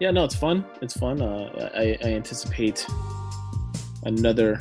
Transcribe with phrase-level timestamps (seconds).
[0.00, 0.64] Yeah, no, it's fun.
[0.80, 1.20] It's fun.
[1.20, 2.86] Uh, I, I anticipate
[4.04, 4.58] another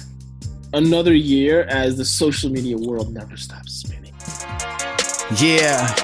[0.73, 4.13] another year as the social media world never stops spinning.
[5.39, 5.95] Yeah,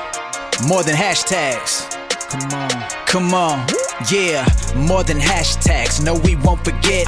[0.69, 1.91] more than hashtags.
[2.29, 3.67] Come on, come on.
[4.09, 4.45] Yeah,
[4.76, 6.04] more than hashtags.
[6.04, 7.06] No, we won't forget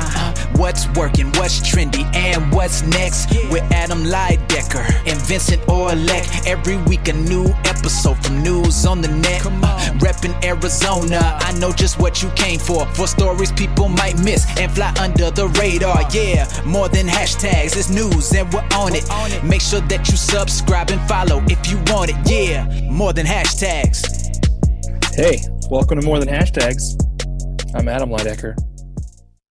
[0.58, 3.30] what's working, what's trendy, and what's next.
[3.50, 6.46] With Adam Lydecker and Vincent Orlek.
[6.46, 7.46] Every week a new
[7.78, 9.46] episode from news on the net.
[9.46, 12.86] Uh, reppin' Arizona, I know just what you came for.
[12.88, 16.02] For stories people might miss and fly under the radar.
[16.12, 17.78] Yeah, more than hashtags.
[17.78, 19.06] It's news and we're on it.
[19.44, 22.18] Make sure that you subscribe and follow if you want it.
[22.26, 24.18] Yeah, more than hashtags.
[25.16, 26.96] Hey, welcome to More Than Hashtags.
[27.76, 28.56] I'm Adam Lydecker.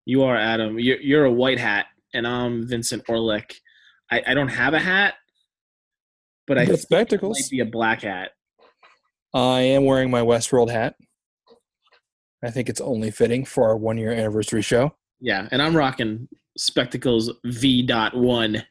[0.05, 0.79] You are Adam.
[0.79, 3.53] You're, you're a white hat, and I'm Vincent Orlick.
[4.11, 5.15] I, I don't have a hat,
[6.47, 7.39] but I it spectacles.
[7.41, 8.31] might be a black hat.
[9.35, 10.95] I am wearing my Westworld hat.
[12.45, 14.95] I think it's only fitting for our one year anniversary show.
[15.21, 18.63] Yeah, and I'm rocking spectacles V dot one.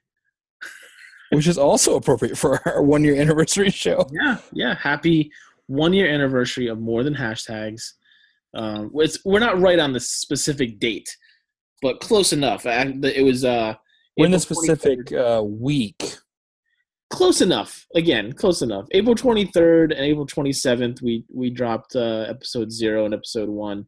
[1.31, 4.07] which is also appropriate for our one year anniversary show.
[4.11, 4.75] Yeah, yeah.
[4.75, 5.31] Happy
[5.67, 7.83] one year anniversary of more than hashtags.
[8.53, 11.09] Um, it's, we're not right on the specific date,
[11.81, 12.65] but close enough.
[12.65, 13.73] I- It was uh,
[14.17, 16.01] We're in the specific uh, week.
[17.15, 22.71] Close enough again close enough april 23rd and april 27th we we dropped uh episode
[22.71, 23.85] zero and episode one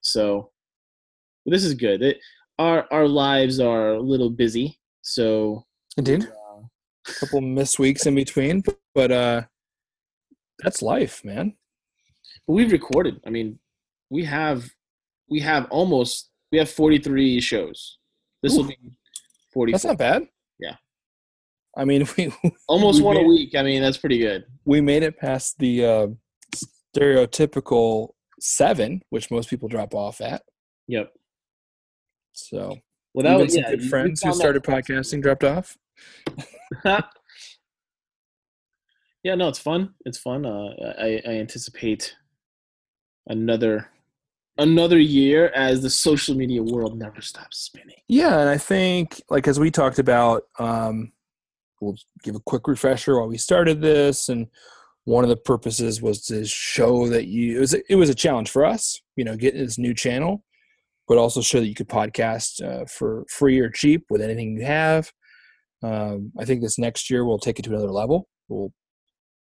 [0.00, 0.50] so
[1.46, 2.18] this is good it,
[2.58, 5.64] our our lives are a little busy so
[5.96, 6.22] Indeed.
[6.24, 6.60] uh,
[7.08, 8.62] A couple missed weeks in between,
[8.94, 9.42] but uh,
[10.60, 11.54] that's life, man.
[12.46, 13.58] but we've recorded i mean
[14.10, 14.70] we have
[15.28, 17.98] we have almost we have 43 shows
[18.42, 18.76] this will be
[19.52, 19.72] 40.
[19.72, 20.26] That's not bad.
[20.58, 20.76] Yeah.
[21.76, 22.32] I mean, we
[22.68, 25.84] almost we one a week i mean that's pretty good we made it past the
[25.84, 26.06] uh,
[26.94, 30.42] stereotypical seven, which most people drop off at.
[30.88, 31.12] yep
[32.32, 32.76] So
[33.14, 35.78] well that was some yeah, good friends who started podcasting dropped off.
[39.22, 39.94] yeah, no, it's fun.
[40.04, 40.44] It's fun.
[40.46, 42.16] Uh, I, I anticipate
[43.26, 43.88] another
[44.58, 47.96] another year as the social media world never stops spinning.
[48.08, 51.12] Yeah, and I think like as we talked about, um,
[51.82, 54.46] we'll give a quick refresher while we started this, and
[55.04, 58.14] one of the purposes was to show that you it was a, it was a
[58.14, 60.44] challenge for us, you know, getting this new channel,
[61.08, 64.64] but also show that you could podcast uh, for free or cheap with anything you
[64.64, 65.12] have.
[65.82, 68.28] Um, I think this next year we'll take it to another level.
[68.48, 68.72] We'll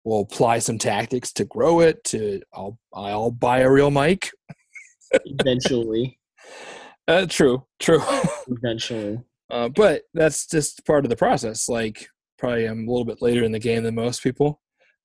[0.04, 2.04] we'll apply some tactics to grow it.
[2.04, 4.30] To I'll I'll buy a real mic.
[5.24, 6.18] Eventually,
[7.08, 8.02] Uh, true, true.
[8.48, 9.20] eventually.
[9.48, 11.68] Uh, but that's just part of the process.
[11.68, 12.08] Like,
[12.38, 14.60] probably I'm a little bit later in the game than most people,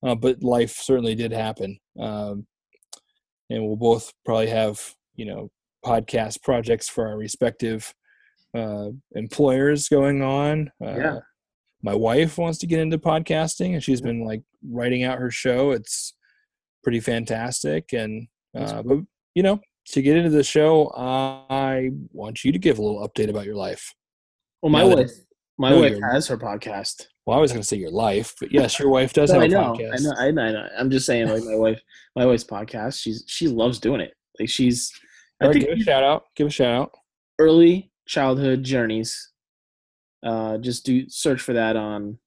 [0.06, 1.80] uh, but life certainly did happen.
[2.00, 2.47] Um,
[3.50, 4.80] and we'll both probably have,
[5.16, 5.50] you know,
[5.86, 7.94] podcast projects for our respective
[8.58, 10.72] uh, employers going on.
[10.84, 11.20] Uh, Yeah.
[11.84, 15.72] My wife wants to get into podcasting, and she's been like writing out her show.
[15.72, 16.14] It's
[16.84, 19.00] pretty fantastic, and uh, but
[19.34, 23.30] you know, to get into the show, I want you to give a little update
[23.30, 23.96] about your life.
[24.62, 25.09] Well, my wife,
[25.58, 27.08] my wife has her podcast.
[27.26, 29.46] Well, I was going to say your life, but yes, your wife does have I
[29.46, 29.94] a know, podcast.
[29.94, 30.80] I know, I know, I.
[30.80, 31.80] I'm just saying, like my wife,
[32.16, 33.00] my wife's podcast.
[33.00, 34.14] She's she loves doing it.
[34.40, 34.92] Like she's,
[35.40, 36.24] I right, think give a shout out.
[36.36, 36.92] Give a shout out.
[37.38, 39.32] early childhood journeys.
[40.26, 42.18] Uh, just do search for that on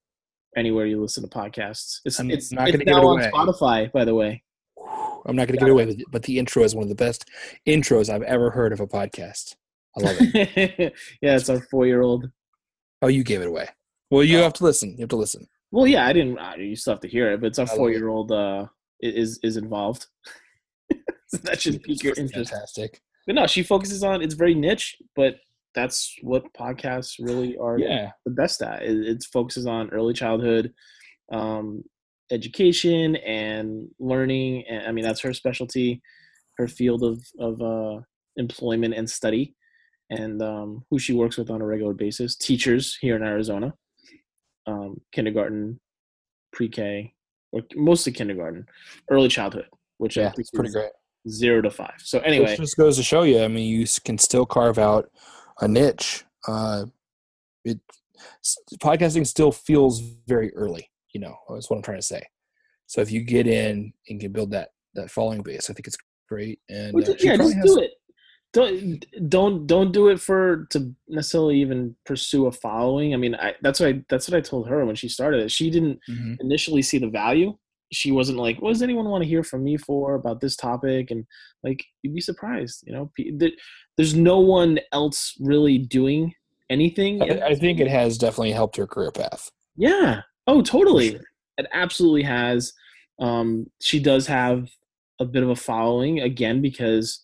[0.57, 1.99] anywhere you listen to podcasts.
[2.05, 3.31] It's I'm it's, not gonna give now it on away.
[3.33, 4.43] Spotify, by the way.
[5.27, 7.29] I'm not going to give it away, but the intro is one of the best
[7.67, 9.55] intros I've ever heard of a podcast.
[9.97, 10.93] I love it.
[11.23, 12.31] yeah, it's our four-year-old.
[13.01, 13.69] oh, you gave it away.
[14.15, 14.43] Well, you Oh.
[14.45, 14.91] have to listen.
[14.91, 15.47] You have to listen.
[15.73, 16.39] Well, yeah, I didn't.
[16.39, 17.79] uh, You still have to hear it, but it's our I love it.
[17.79, 18.31] four-year-old.
[18.33, 18.67] Uh,
[19.01, 20.07] is is involved.
[21.27, 22.51] so that should pique your interest.
[22.53, 23.03] Fantastic.
[23.27, 24.23] But no, she focuses on.
[24.23, 25.37] It's very niche, but
[25.75, 28.13] that's what podcasts really are Yeah.
[28.25, 28.83] the best at.
[28.85, 30.73] It, it focuses on early childhood
[31.33, 31.83] um,
[32.31, 34.65] education and learning.
[34.69, 36.01] And I mean, that's her specialty,
[36.59, 38.01] her field of of uh,
[38.37, 39.55] employment and study,
[40.11, 42.37] and um, who she works with on a regular basis.
[42.37, 43.75] Teachers here in Arizona,
[44.67, 45.81] um, kindergarten,
[46.53, 47.13] pre-K,
[47.53, 48.67] or mostly kindergarten,
[49.11, 49.67] early childhood,
[49.99, 50.91] which I Yeah, think it's pretty great.
[51.29, 51.95] zero to five.
[51.99, 53.43] So anyway, Which just goes to show you.
[53.43, 55.11] I mean, you can still carve out
[55.61, 56.25] a niche.
[56.47, 56.87] Uh,
[57.65, 57.79] it
[58.79, 60.91] podcasting still feels very early.
[61.13, 62.23] You know, that's what I'm trying to say.
[62.87, 65.97] So if you get in and can build that that following base, I think it's
[66.29, 66.61] great.
[66.69, 67.93] And Well, uh, yeah, just do it.
[68.55, 73.13] Don't don't don't do it for to necessarily even pursue a following.
[73.13, 75.51] I mean, I, that's what I, that's what I told her when she started it.
[75.51, 76.37] She didn't Mhm.
[76.41, 77.57] initially see the value
[77.93, 81.11] she wasn't like, "What does anyone want to hear from me for about this topic?"
[81.11, 81.27] And
[81.63, 83.11] like, you'd be surprised, you know.
[83.97, 86.35] There's no one else really doing
[86.71, 87.23] anything.
[87.23, 89.49] I, I think it has definitely helped her career path.
[89.77, 90.23] Yeah.
[90.47, 91.11] Oh, totally.
[91.11, 91.21] Sure.
[91.59, 92.73] It absolutely has.
[93.21, 94.69] Um, she does have
[95.21, 97.23] a bit of a following again because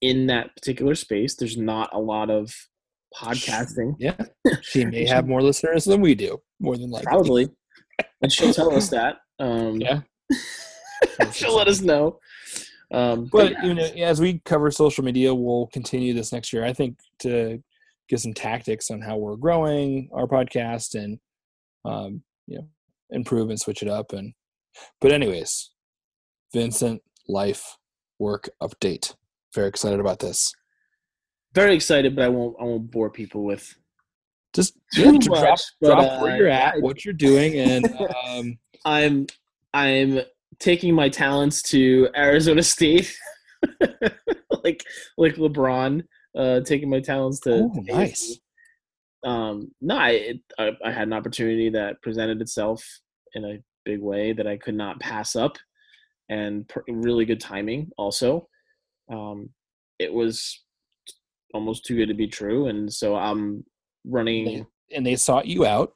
[0.00, 2.52] in that particular space, there's not a lot of
[3.14, 3.94] podcasting.
[3.98, 4.16] Yeah,
[4.62, 7.06] she may have more listeners than we do, more than likely.
[7.06, 7.48] Probably,
[8.22, 9.16] and she'll tell us that.
[9.38, 10.00] Um, yeah,
[11.32, 12.18] she'll let us know.
[12.90, 16.64] Um, but, but you know, as we cover social media, we'll continue this next year.
[16.64, 17.62] I think to
[18.08, 21.18] get some tactics on how we're growing our podcast and
[21.84, 22.68] um, you know
[23.10, 24.12] improve and switch it up.
[24.12, 24.32] And
[25.00, 25.70] but anyways,
[26.54, 27.76] Vincent, life,
[28.18, 29.14] work update.
[29.54, 30.54] Very excited about this.
[31.54, 32.56] Very excited, but I won't.
[32.60, 33.74] I won't bore people with
[34.54, 37.86] just too much, drop, but, drop uh, where you're at, what you're doing, and
[38.28, 39.26] um, I'm
[39.74, 40.20] I'm
[40.58, 43.16] taking my talents to Arizona State,
[44.64, 44.84] like
[45.16, 46.02] like LeBron,
[46.36, 47.54] uh, taking my talents to.
[47.54, 48.38] Oh, nice.
[49.24, 52.84] Um, no, I, I I had an opportunity that presented itself
[53.34, 55.56] in a big way that I could not pass up,
[56.28, 58.48] and pr- really good timing also.
[59.10, 59.50] Um,
[59.98, 60.62] it was
[61.54, 63.64] almost too good to be true, and so I'm
[64.04, 64.66] running.
[64.94, 65.92] And they sought you out.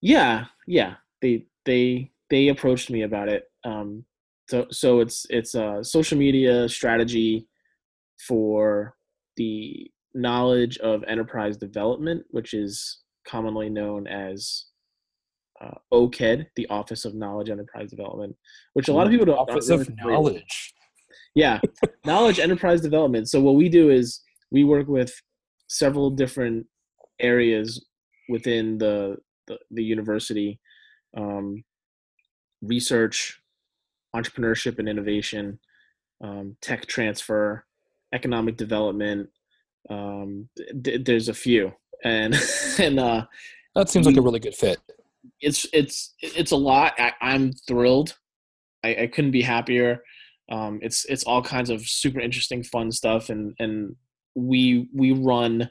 [0.00, 0.94] Yeah, yeah.
[1.22, 3.44] They they they approached me about it.
[3.64, 4.04] Um,
[4.48, 7.46] so so it's it's a social media strategy
[8.26, 8.94] for
[9.36, 14.66] the knowledge of enterprise development, which is commonly known as
[15.60, 18.34] uh, OKED, the Office of Knowledge Enterprise Development,
[18.72, 19.38] which a lot of people don't.
[19.38, 20.74] Office of Knowledge.
[21.34, 21.60] Yeah,
[22.04, 23.28] knowledge enterprise development.
[23.28, 25.12] So what we do is we work with
[25.68, 26.66] several different
[27.20, 27.84] areas
[28.28, 29.16] within the
[29.46, 30.60] the, the university,
[31.16, 31.64] um,
[32.62, 33.40] research,
[34.14, 35.58] entrepreneurship and innovation,
[36.22, 37.64] um, tech transfer,
[38.12, 39.28] economic development.
[39.88, 40.48] Um,
[40.84, 41.72] th- there's a few,
[42.04, 42.34] and
[42.78, 43.26] and uh,
[43.74, 44.78] that seems like a really good fit.
[45.40, 46.94] It's it's it's a lot.
[46.98, 48.16] I, I, am thrilled.
[48.84, 50.02] I, I couldn't be happier.
[50.50, 53.94] Um, it's it's all kinds of super interesting, fun stuff, and and
[54.34, 55.70] we we run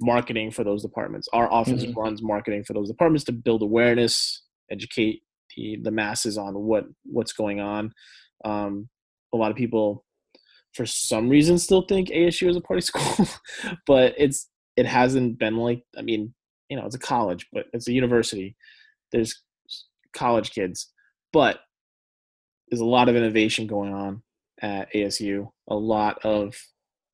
[0.00, 1.28] marketing for those departments.
[1.32, 1.98] Our office mm-hmm.
[1.98, 5.22] runs marketing for those departments to build awareness, educate
[5.56, 7.92] the, the masses on what what's going on.
[8.44, 8.88] Um,
[9.32, 10.04] a lot of people,
[10.72, 13.26] for some reason, still think ASU is a party school,
[13.86, 15.82] but it's it hasn't been like.
[15.98, 16.34] I mean,
[16.68, 18.56] you know, it's a college, but it's a university.
[19.12, 19.42] There's
[20.14, 20.90] college kids,
[21.32, 21.60] but
[22.74, 24.20] there's a lot of innovation going on
[24.60, 25.48] at ASU.
[25.68, 26.56] A lot of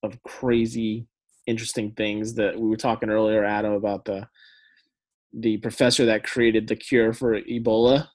[0.02, 1.06] of crazy
[1.46, 4.26] interesting things that we were talking earlier adam about the
[5.34, 8.06] the professor that created the cure for ebola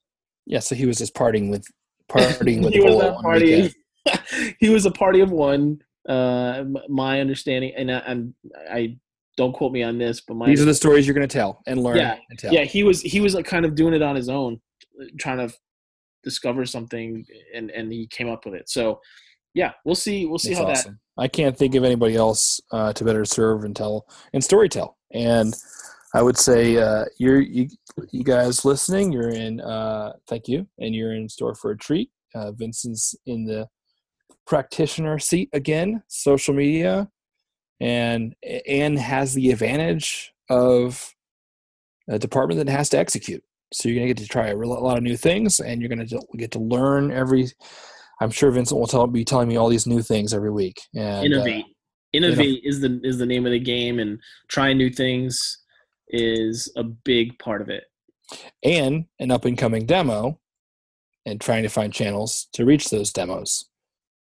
[0.46, 1.64] yeah so he was just partying with
[2.10, 3.74] partying with he ebola was party.
[4.60, 5.78] he was a party of one
[6.10, 8.34] uh my understanding and I, I'm,
[8.72, 8.98] I
[9.38, 11.62] don't quote me on this but my these are the stories you're going to tell
[11.68, 12.54] and learn yeah and tell.
[12.54, 14.60] yeah he was he was like kind of doing it on his own
[15.20, 15.54] trying to
[16.26, 19.00] discover something and and he came up with it so
[19.54, 20.92] yeah we'll see we'll see That's how awesome.
[20.94, 24.96] that I can't think of anybody else uh, to better serve and tell and storytell.
[25.14, 25.56] And
[26.14, 27.68] I would say uh, you're you,
[28.12, 29.62] you guys listening, you're in.
[29.62, 32.10] Uh, thank you, and you're in store for a treat.
[32.34, 33.68] Uh, Vincent's in the
[34.46, 37.10] practitioner seat again, social media,
[37.80, 38.36] and
[38.68, 41.14] and has the advantage of
[42.10, 43.44] a department that has to execute.
[43.74, 46.08] So you're gonna get to try a, lot of new things, and you're gonna
[46.38, 47.50] get to learn every
[48.22, 50.82] I'm sure Vincent will tell, be telling me all these new things every week.
[50.96, 51.70] And, innovate, uh,
[52.14, 55.64] innovate is the is the name of the game, and trying new things
[56.10, 57.84] is a big part of it.
[58.64, 60.40] And an up and coming demo,
[61.26, 63.66] and trying to find channels to reach those demos.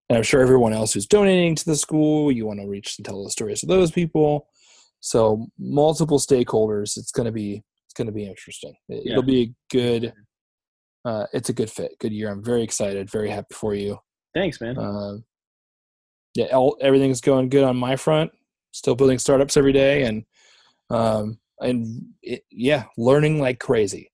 [0.10, 3.06] And I'm sure everyone else who's donating to the school, you want to reach and
[3.06, 4.48] tell the stories of those people.
[5.00, 6.98] So multiple stakeholders.
[6.98, 7.64] It's going to be
[7.94, 8.74] it's going to be interesting.
[8.90, 10.14] It, will be a good
[11.06, 12.32] uh, it's a good fit, good year.
[12.32, 14.00] I'm very excited, very happy for you.
[14.34, 14.78] Thanks, man.
[14.78, 15.18] Uh,
[16.34, 18.32] yeah, all, everything's going good on my front.
[18.72, 20.24] Still building startups every day, and
[20.90, 24.12] um, and it, yeah, learning like crazy,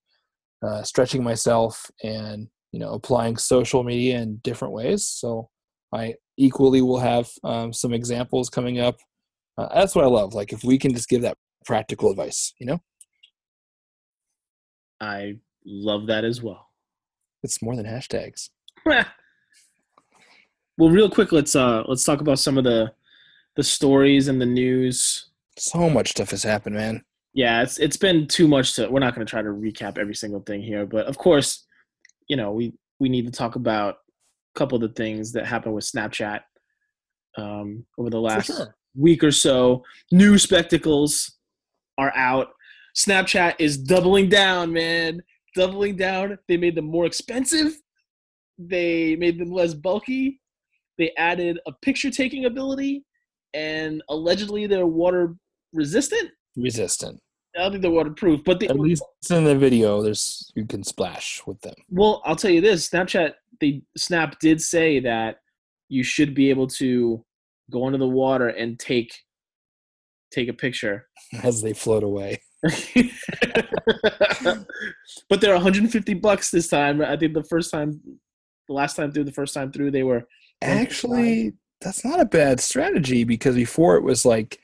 [0.65, 5.07] uh, stretching myself, and you know, applying social media in different ways.
[5.07, 5.49] So
[5.93, 8.97] I equally will have um, some examples coming up.
[9.57, 10.33] Uh, that's what I love.
[10.33, 12.79] Like if we can just give that practical advice, you know.
[15.01, 16.67] I love that as well.
[17.43, 18.49] It's more than hashtags.
[18.85, 19.05] well,
[20.89, 22.91] real quick, let's uh let's talk about some of the
[23.55, 25.29] the stories and the news.
[25.57, 27.03] So much stuff has happened, man.
[27.33, 28.89] Yeah, it's it's been too much to.
[28.89, 31.65] We're not going to try to recap every single thing here, but of course,
[32.27, 33.95] you know, we we need to talk about
[34.55, 36.41] a couple of the things that happened with Snapchat
[37.37, 38.75] um, over the last sure.
[38.95, 39.83] week or so.
[40.11, 41.37] New spectacles
[41.97, 42.49] are out.
[42.95, 45.21] Snapchat is doubling down, man.
[45.55, 46.37] Doubling down.
[46.47, 47.77] They made them more expensive.
[48.57, 50.41] They made them less bulky.
[50.97, 53.05] They added a picture taking ability,
[53.53, 55.35] and allegedly they're water
[55.73, 56.31] resistant.
[56.57, 57.21] Resistant.
[57.55, 60.83] I don't think they're waterproof, but they, At least in the video, there's you can
[60.83, 61.73] splash with them.
[61.89, 65.37] Well, I'll tell you this: Snapchat, they Snap did say that
[65.87, 67.23] you should be able to
[67.71, 69.13] go into the water and take
[70.31, 71.07] take a picture.
[71.43, 72.41] as they float away.
[75.29, 77.01] but they're 150 bucks this time.
[77.01, 78.01] I think the first time,
[78.67, 80.27] the last time through, the first time through, they were
[80.61, 84.59] Actually, that's not a bad strategy because before it was like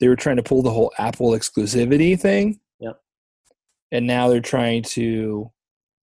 [0.00, 2.60] they were trying to pull the whole Apple exclusivity thing.
[2.80, 3.00] Yep.
[3.92, 5.50] And now they're trying to,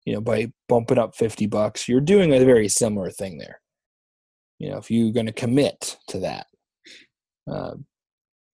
[0.06, 3.62] you know, by bumping up 50 bucks, you're doing a very similar thing there.
[4.60, 6.48] You know, if you're going to commit to that,
[7.52, 7.86] um,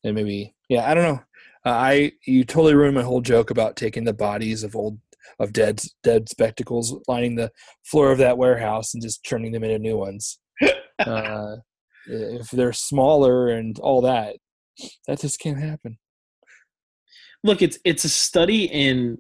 [0.04, 1.22] then maybe, yeah, I don't know.
[1.68, 5.00] Uh, I you totally ruined my whole joke about taking the bodies of old
[5.38, 7.52] of dead dead spectacles, lining the
[7.84, 10.40] floor of that warehouse, and just turning them into new ones.
[11.00, 11.58] uh,
[12.06, 14.38] if they're smaller and all that,
[15.08, 15.98] that just can't happen.
[17.44, 19.18] look it's it's a study in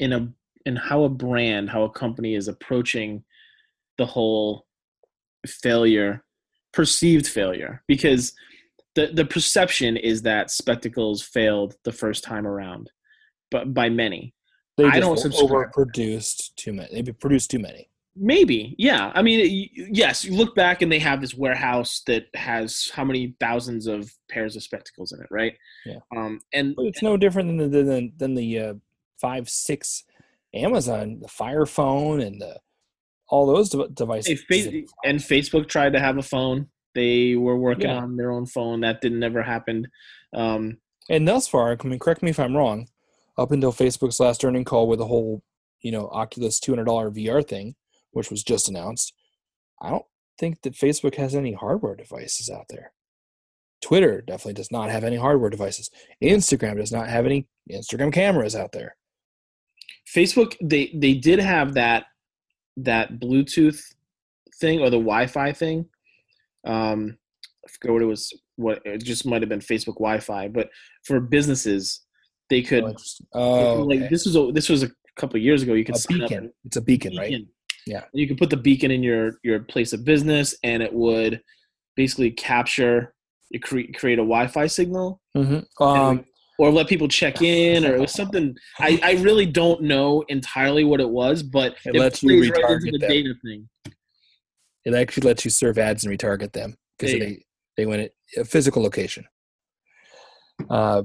[0.00, 0.28] in a
[0.66, 3.22] in how a brand how a company is approaching
[3.96, 4.66] the whole
[5.46, 6.24] failure
[6.72, 8.32] perceived failure because
[8.94, 12.90] the the perception is that spectacles failed the first time around
[13.50, 14.34] but by many
[14.76, 15.50] They I just don't subscribe.
[15.72, 17.02] overproduced too many.
[17.02, 17.88] They produced too many.
[18.16, 22.90] maybe yeah i mean yes you look back and they have this warehouse that has
[22.92, 25.54] how many thousands of pairs of spectacles in it right
[25.86, 26.00] Yeah.
[26.16, 28.74] um and But it's no different than the than, than the uh,
[29.20, 30.04] five six
[30.52, 32.58] Amazon, the Fire Phone, and the
[33.28, 34.42] all those de- devices.
[34.48, 36.66] Fa- and Facebook tried to have a phone.
[36.94, 37.98] They were working Yeah.
[38.02, 38.80] on their own phone.
[38.80, 39.88] That didn't never happen.
[40.32, 40.78] Um,
[41.08, 42.88] And thus far, I mean, correct me if I'm wrong.
[43.36, 45.42] Up until Facebook's last earning call with the whole,
[45.80, 47.74] you know, Oculus two hundred dollar VR thing,
[48.12, 49.12] which was just announced,
[49.80, 50.04] I don't
[50.38, 52.92] think that Facebook has any hardware devices out there.
[53.80, 55.90] Twitter definitely does not have any hardware devices.
[56.22, 58.96] Instagram does not have any Instagram cameras out there.
[60.06, 62.04] Facebook they they did have that
[62.76, 63.82] that Bluetooth
[64.60, 65.88] thing or the Wi-Fi thing.
[66.66, 67.16] Um,
[67.64, 68.32] I forget what it was.
[68.56, 70.68] What it just might have been Facebook Wi-Fi, but
[71.04, 72.02] for businesses,
[72.50, 72.94] they could Oh.
[73.34, 74.08] Oh, like okay.
[74.08, 75.74] this was a, this was a couple of years ago.
[75.74, 76.44] You could a sign up beacon.
[76.44, 77.34] and- It's a beacon, right?
[77.86, 78.04] Yeah.
[78.12, 81.40] You could put the beacon in your your place of business, and it would
[81.96, 83.14] basically capture
[83.50, 85.82] you create create a Wi-Fi signal, Mm-hmm.
[85.82, 86.24] Um,
[86.58, 88.54] or let people check in, or it was something.
[88.78, 92.70] I I really don't know entirely what it was, but It lets you plays right
[92.72, 93.08] into the them.
[93.08, 93.68] data thing.
[94.84, 97.44] It actually lets you serve ads and retarget them because they
[97.76, 99.24] they went at a physical location.
[100.68, 101.02] Uh,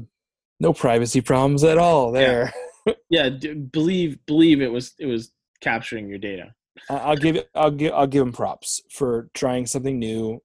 [0.60, 2.53] no privacy problems at all there.
[3.10, 6.53] Yeah, d- believe believe it was it was capturing your data.
[6.88, 7.44] I'll give.
[7.55, 7.94] I'll give.
[7.94, 10.39] I'll give them props for trying something new.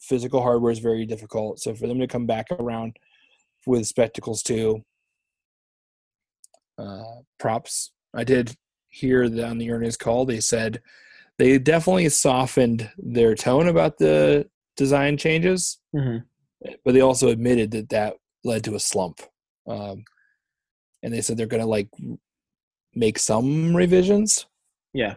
[0.00, 2.96] Physical hardware is very difficult, so for them to come back around
[3.66, 4.84] with spectacles too,
[6.78, 7.90] uh, props.
[8.14, 8.54] I did
[8.88, 10.24] hear that on the earnings call.
[10.24, 10.80] They said
[11.40, 16.24] they definitely softened their tone about the design changes, Mhm.
[16.84, 19.20] but they also admitted that that led to a slump.
[19.66, 20.04] Um,
[21.02, 21.88] and they said they're going to like
[22.94, 24.44] make some revisions.
[24.92, 25.16] Yeah.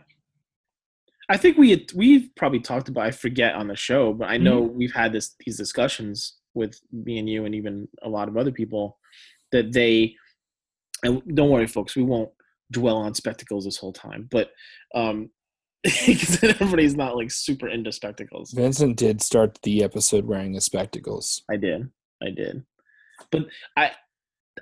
[1.28, 4.38] I think we had, we've probably talked about I forget on the show, but I
[4.38, 8.38] know we've had this these discussions with me and you and even a lot of
[8.38, 8.98] other people
[9.52, 10.16] that they
[11.04, 12.30] and don't worry folks, we won't
[12.72, 14.52] dwell on spectacles this whole time, but
[14.96, 15.30] um
[16.06, 18.52] because everybody's not like super into spectacles.
[18.52, 21.44] Vincent did start the episode wearing the spectacles.
[21.52, 21.90] I did.
[22.22, 22.64] I did.
[23.32, 23.92] But I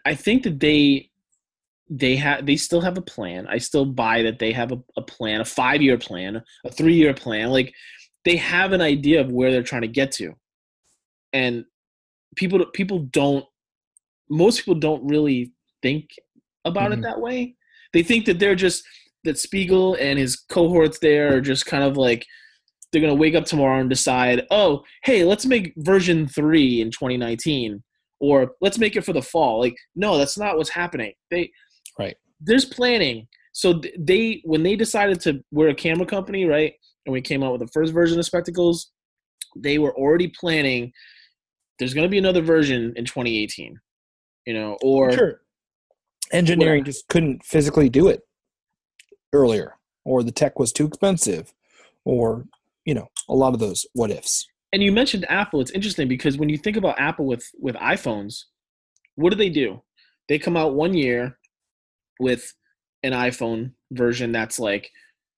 [0.06, 1.10] I think that they
[1.90, 3.46] they have they still have a plan.
[3.48, 6.96] I still buy that they have a, a plan, a five year plan, a three
[6.96, 7.50] year plan.
[7.50, 7.74] Like
[8.26, 10.34] they have an idea of where they're trying to get to.
[11.34, 11.66] And
[12.36, 13.46] people people don't
[14.30, 15.52] most people don't really
[15.84, 16.10] think
[16.66, 16.98] about Mhm.
[17.00, 17.56] it that way.
[17.94, 18.84] They think that they're just
[19.24, 22.26] that Spiegel and his cohorts there are just kind of like
[22.92, 27.82] they're gonna wake up tomorrow and decide, oh, hey, let's make version three in 2019,
[28.20, 29.60] or let's make it for the fall.
[29.60, 31.14] Like, no, that's not what's happening.
[31.30, 31.52] They
[31.98, 32.16] Right.
[32.40, 33.28] There's planning.
[33.54, 36.74] So they when they decided to we're a camera company, right?
[37.06, 38.92] And we came out with the first version of spectacles,
[39.56, 40.92] they were already planning.
[41.80, 43.80] There's gonna be another version in 2018,
[44.46, 45.42] you know, or sure.
[46.32, 48.22] Engineering just couldn't physically do it
[49.34, 49.76] earlier.
[50.04, 51.54] or the tech was too expensive,
[52.06, 52.46] or
[52.86, 54.48] you know, a lot of those what ifs.
[54.74, 55.62] And you mentioned Apple.
[55.62, 58.46] It's interesting because when you think about Apple with with iPhones,
[59.16, 59.84] what do they do?
[60.30, 61.38] They come out one year
[62.20, 62.54] with
[63.04, 64.90] an iPhone version that's like,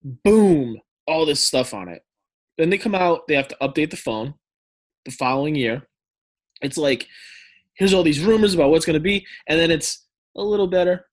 [0.02, 2.02] boom, all this stuff on it.
[2.58, 4.34] Then they come out, they have to update the phone
[5.04, 5.88] the following year.
[6.62, 7.08] It's like,
[7.74, 11.06] here's all these rumors about what's going to be, and then it's a little better,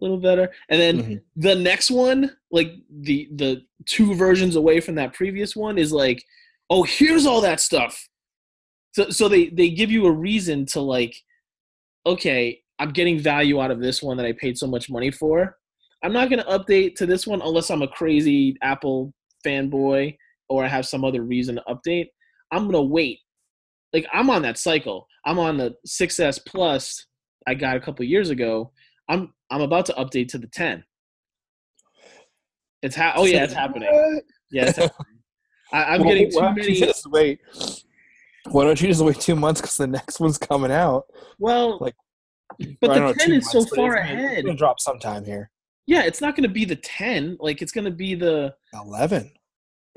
[0.00, 1.22] little better, and then Mhm.
[1.36, 6.22] the next one, like the the two versions away from that previous one, is like,
[6.70, 8.08] oh, here's all that stuff.
[8.92, 11.14] So so they they give you a reason to like,
[12.06, 15.58] okay, I'm getting value out of this one that I paid so much money for.
[16.02, 19.14] I'm not to update to this one unless I'm a crazy Apple
[19.46, 20.16] fanboy
[20.48, 22.08] or I have some other reason to update.
[22.50, 23.20] I'm to wait.
[23.92, 25.06] Like I'm on that cycle.
[25.24, 27.06] I'm on the 6S Plus
[27.46, 28.72] I got a couple years ago.
[29.08, 30.84] I'm I'm about to update to the 10.
[32.82, 33.88] It's ha- oh yeah, it's happening.
[34.50, 35.06] Yeah, it's happening.
[35.72, 36.80] I, I'm Well, getting too why don't you many.
[36.80, 37.40] Just wait.
[38.50, 41.04] Why don't you just wait two months because the next one's coming out?
[41.38, 41.94] Well, like-
[42.80, 44.38] but the know, 10 is so months, but far it's gonna- ahead.
[44.38, 45.50] It's gonna drop sometime here.
[45.86, 47.36] Yeah, it's not going to be the 10.
[47.40, 49.30] Like it's going to be the Eleven.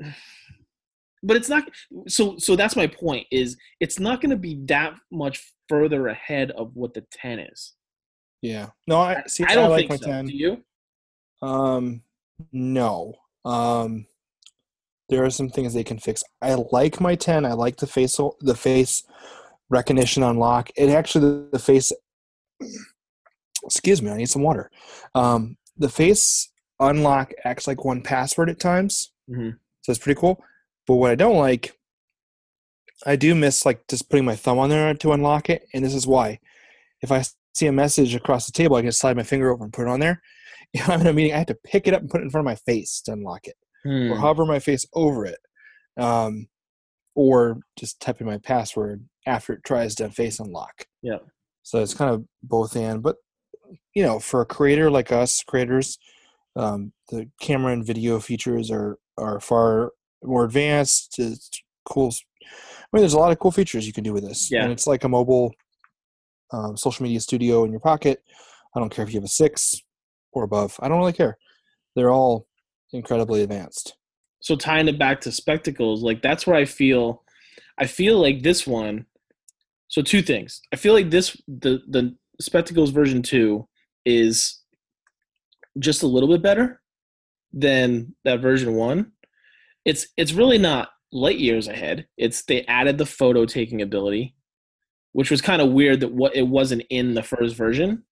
[1.22, 1.68] but it's not
[2.06, 6.50] so so that's my point is it's not going to be that much further ahead
[6.52, 7.74] of what the 10 is.
[8.42, 8.68] Yeah.
[8.86, 9.44] No, I see.
[9.44, 10.06] I don't like think my so.
[10.06, 10.26] ten.
[10.26, 10.62] Do you?
[11.42, 12.02] Um,
[12.52, 13.14] no.
[13.44, 14.06] Um,
[15.08, 16.22] there are some things they can fix.
[16.42, 17.44] I like my 10.
[17.46, 19.02] I like the face the face
[19.70, 20.70] recognition unlock.
[20.76, 21.92] It actually the, the face.
[23.64, 24.70] Excuse me, I need some water.
[25.14, 29.58] Um, the face unlock acts like one password at times, Mhm.
[29.82, 30.42] so it's pretty cool.
[30.86, 31.76] But what I don't like,
[33.04, 35.94] I do miss like just putting my thumb on there to unlock it, and this
[35.94, 36.38] is why.
[37.02, 37.24] If I
[37.58, 39.88] see a message across the table, I can slide my finger over and put it
[39.90, 40.22] on there.
[40.74, 42.30] If I'm in a meeting, I have to pick it up and put it in
[42.30, 44.12] front of my face to unlock it, Hmm.
[44.12, 45.38] or hover my face over it,
[45.98, 46.48] um,
[47.14, 50.86] or just type in my password after it tries to face unlock.
[51.00, 51.20] Yeah.
[51.62, 53.16] So it's kind of both and, but
[53.94, 55.96] you know, for a creator like us, creators,
[56.54, 59.92] um, the camera and video features are are far
[60.22, 61.18] more advanced.
[61.18, 61.50] It's
[61.86, 62.12] cool.
[62.42, 64.50] I mean, there's a lot of cool features you can do with this.
[64.50, 64.64] Yeah.
[64.64, 65.52] And it's like a mobile
[66.52, 68.22] um, social media studio in your pocket.
[68.74, 69.74] I don't care if you have a six
[70.32, 70.76] or above.
[70.80, 71.38] I don't really care.
[71.96, 72.46] They're all
[72.92, 73.96] incredibly advanced.
[74.40, 77.24] So tying it back to spectacles, like that's where I feel
[77.78, 79.06] I feel like this one
[79.88, 80.60] so two things.
[80.72, 83.66] I feel like this the the spectacles version 2
[84.04, 84.60] is
[85.78, 86.80] just a little bit better
[87.52, 89.10] than that version 1.
[89.84, 92.06] It's it's really not light years ahead.
[92.16, 94.34] It's they added the photo taking ability,
[95.12, 98.02] which was kind of weird that what it wasn't in the first version.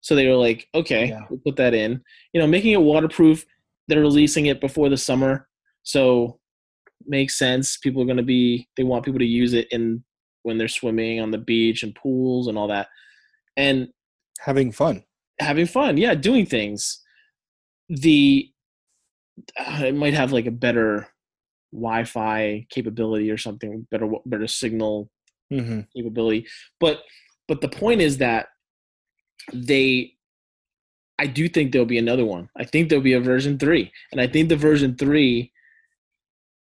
[0.00, 1.22] So they were like, okay, Yeah.
[1.28, 2.02] we'll put that in.
[2.32, 3.44] You know, making it waterproof.
[3.88, 5.48] They're releasing it before the summer,
[5.82, 6.38] so
[7.06, 7.78] makes sense.
[7.78, 10.04] People are going to be they want people to use it in
[10.42, 12.88] when they're swimming on the beach and pools and all that,
[13.56, 13.88] and
[14.40, 15.04] Having fun.
[15.40, 15.96] having fun.
[15.96, 17.00] Yeah, doing things.
[17.88, 18.50] The
[19.58, 21.08] uh, it might have like a better
[21.72, 25.10] Wi-Fi capability or something, better better signal
[25.50, 26.46] hmm capability.
[26.80, 27.00] But
[27.46, 28.48] but the point is that
[29.52, 30.14] they
[31.18, 32.48] I do think there'll be another one.
[32.56, 33.90] I think there'll be a version 3.
[34.12, 35.50] And I think the version 3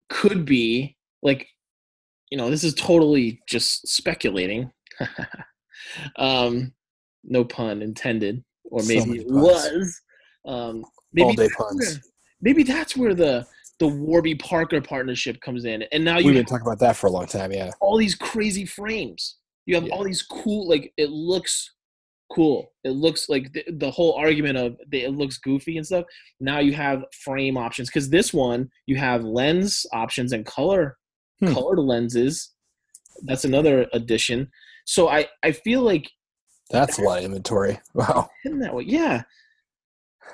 [0.08, 1.48] could be like
[2.30, 4.70] you know, this is totally just speculating.
[6.16, 6.72] um
[7.24, 10.00] no pun intended or maybe many it was.
[10.46, 11.76] Um maybe All day puns.
[11.78, 12.02] where-
[12.40, 13.46] maybe that's where the
[13.78, 15.82] the Warby Parker partnership comes in.
[15.92, 17.52] And now you We've been talking about that for a long time.
[17.52, 17.70] Yeah.
[17.80, 19.36] all these crazy frames.
[19.66, 19.94] You have Yeah.
[19.94, 21.74] all these cool, like it looks
[22.32, 22.72] cool.
[22.84, 26.04] It looks like the, the whole argument of the, it looks goofy and stuff.
[26.40, 30.96] Now you have frame options because this one you have lens options and color
[31.40, 31.52] Hmm.
[31.52, 32.50] colored lenses.
[33.22, 34.50] That's another addition.
[34.86, 36.10] So I I feel like
[36.70, 37.78] That's a lot of inventory.
[37.94, 38.28] Wow.
[38.42, 38.84] hidden that way.
[38.86, 39.22] Yeah.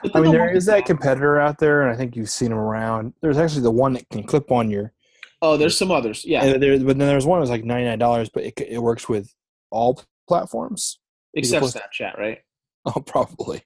[0.02, 2.58] I mean, the there is that competitor out there, and I think you've seen them
[2.58, 3.14] around.
[3.22, 4.92] There's actually the one that can clip on your.
[5.40, 6.24] Oh, there's some others.
[6.24, 8.78] Yeah, And there, but then there's one that's like ninety nine dollars, but it, it
[8.78, 9.32] works with
[9.70, 10.98] all platforms.
[11.34, 12.38] except Snapchat, right?
[12.86, 13.62] Oh, probably.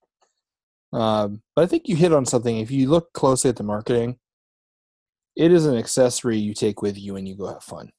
[0.93, 2.59] Um, but I think you hit on something.
[2.59, 4.17] If you look closely at the marketing,
[5.35, 7.91] it is an accessory you take with you and you go have fun.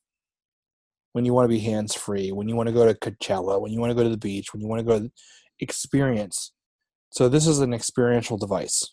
[1.11, 3.73] When you want to be hands free, when you want to go to Coachella, when
[3.73, 5.11] you want to go to the beach, when you want to go to
[5.59, 6.53] experience.
[7.11, 8.83] So this is an experiential device.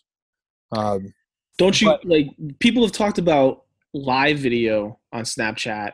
[0.71, 1.13] Um,
[1.57, 2.27] Don't you But- like
[2.59, 5.93] people have talked about live video on Snapchat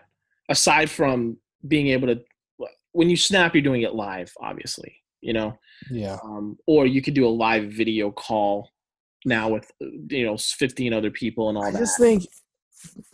[0.50, 2.22] aside from being able to
[2.92, 5.58] when you snap you're doing it live obviously, you know.
[5.90, 6.18] yeah.
[6.24, 8.70] Um, or you could do a live video call
[9.26, 9.72] now with
[10.10, 11.80] you know 15 other people and all I that.
[11.80, 12.24] just think,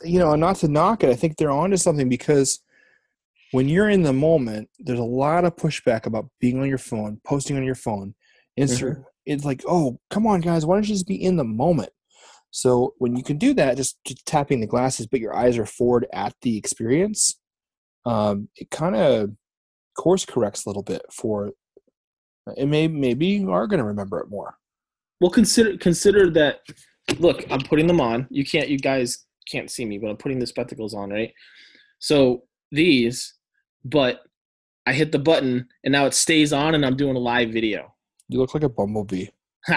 [0.03, 2.59] you know, not to knock it, I think they're onto something because
[3.51, 7.21] when you're in the moment, there's a lot of pushback about being on your phone,
[7.23, 8.15] posting on your phone.
[8.59, 9.03] Instagram.
[9.25, 11.91] It's like, oh, come on, guys, why don't you just be in the moment?
[12.51, 15.65] So when you can do that, just, just tapping the glasses, but your eyes are
[15.65, 17.39] forward at the experience,
[18.05, 19.31] um, it kind of
[19.97, 21.51] course corrects a little bit for.
[22.57, 24.55] It may maybe you are going to remember it more.
[25.21, 26.61] Well, consider consider that.
[27.19, 28.27] Look, I'm putting them on.
[28.31, 28.69] You can't.
[28.69, 31.33] You guys can't see me, but I'm putting the spectacles on, right?
[31.99, 33.35] So these,
[33.83, 34.21] but
[34.87, 37.93] I hit the button and now it stays on, and I'm doing a live video.
[38.29, 39.27] You look like a bumblebee.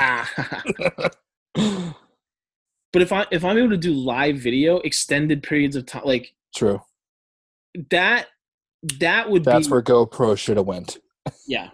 [2.92, 6.34] but if I if I'm able to do live video, extended periods of time, like
[6.54, 6.80] True.
[7.90, 8.26] that,
[9.00, 10.98] that would That's be where GoPro should have went.
[11.46, 11.70] yeah,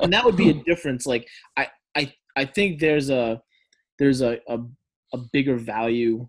[0.00, 1.06] and that would be a difference.
[1.06, 3.42] Like I I I think there's a
[3.98, 4.58] there's a a,
[5.12, 6.28] a bigger value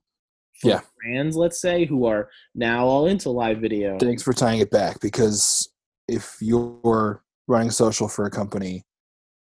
[0.60, 0.82] for Yeah.
[1.02, 3.98] brands, let's say, who are now all into live video.
[4.00, 5.70] Thanks for tying it back because
[6.08, 8.84] if you're running social for a company,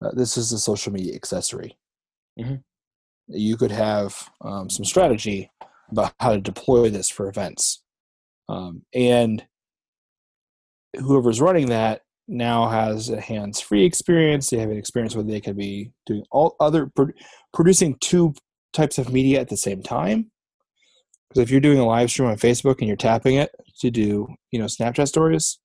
[0.03, 1.77] uh, this is a social media accessory.
[2.39, 2.63] Mhm.
[3.27, 5.49] You could have um, some strategy
[5.89, 7.83] about how to deploy this for events.
[8.49, 9.45] Um, and
[10.99, 14.49] whoever's running that now has a hands free experience.
[14.49, 17.13] They have an experience where they could be doing all other pro-
[17.53, 18.33] producing two
[18.73, 20.31] types of media at the same time.
[21.29, 24.27] Because if you're doing a live stream on Facebook and you're tapping it to do,
[24.51, 25.59] you know, Snapchat stories,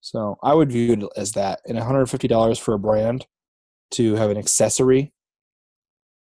[0.00, 1.60] so I would view it as that.
[1.66, 3.26] And $150 for a brand
[3.92, 5.12] to have an accessory.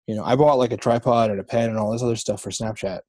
[0.06, 2.42] You know, I bought like a tripod and a pen and all this other stuff
[2.42, 3.00] for Snapchat.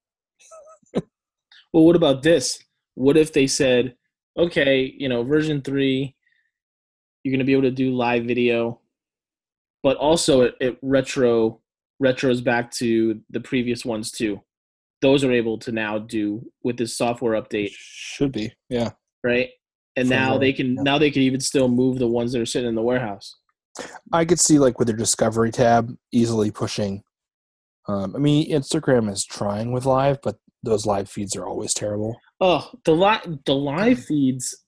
[1.75, 2.63] Well, what about this?
[2.93, 3.97] What if they said,
[4.39, 6.15] okay, you know, version three,
[7.21, 8.79] you're going to be able to do live video,
[9.83, 11.59] but also it, it retro
[12.01, 14.39] retros back to the previous ones too.
[15.01, 18.91] Those are able to now do with this software update, Should be, yeah.
[19.21, 19.49] right?
[19.97, 20.81] And now they can yeah.
[20.81, 23.35] now they can even still move the ones that are sitting in the warehouse.
[24.11, 27.03] I could see like with their Discovery tab easily pushing.
[27.87, 32.19] Um, I mean, Instagram is trying with live, but those live feeds are always terrible.
[32.41, 34.63] Oh, the li- the live feeds.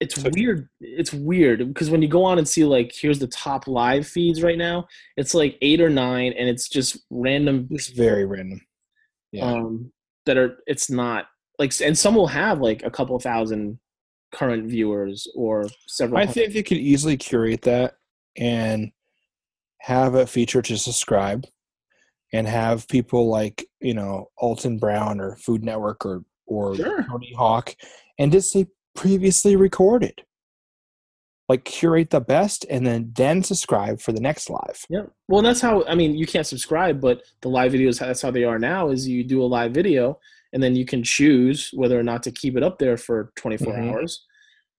[0.00, 0.68] It's weird.
[0.80, 4.42] It's weird because when you go on and see like here's the top live feeds
[4.42, 7.66] right now, it's like eight or nine, and it's just random.
[7.70, 8.60] It's very random.
[9.32, 9.46] Yeah.
[9.46, 9.92] Um,
[10.26, 11.26] that are it's not
[11.58, 13.78] like, and some will have like a couple thousand
[14.32, 16.18] current viewers or several.
[16.18, 16.34] I hundred.
[16.34, 17.97] think they could easily curate that
[18.36, 18.90] and
[19.80, 21.46] have a feature to subscribe
[22.32, 27.02] and have people like, you know, Alton Brown or Food Network or, or Sure.
[27.04, 27.74] Tony Hawk
[28.18, 30.22] and just say previously recorded.
[31.48, 34.84] Like curate the best and then then subscribe for the next live.
[34.90, 35.04] Yeah.
[35.28, 35.82] Well, that's how.
[35.86, 37.98] I mean, you can't subscribe, but the live videos.
[37.98, 38.90] That's how they are now.
[38.90, 40.18] Is you do a live video,
[40.52, 43.72] and then you can choose whether or not to keep it up there for 24
[43.72, 43.90] Mhm.
[43.92, 44.26] hours.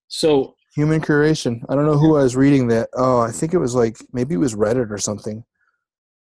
[0.09, 1.63] So Human curation.
[1.67, 2.89] I don't know who I was reading that.
[2.93, 5.43] Oh, I think it was like maybe it was Reddit or something.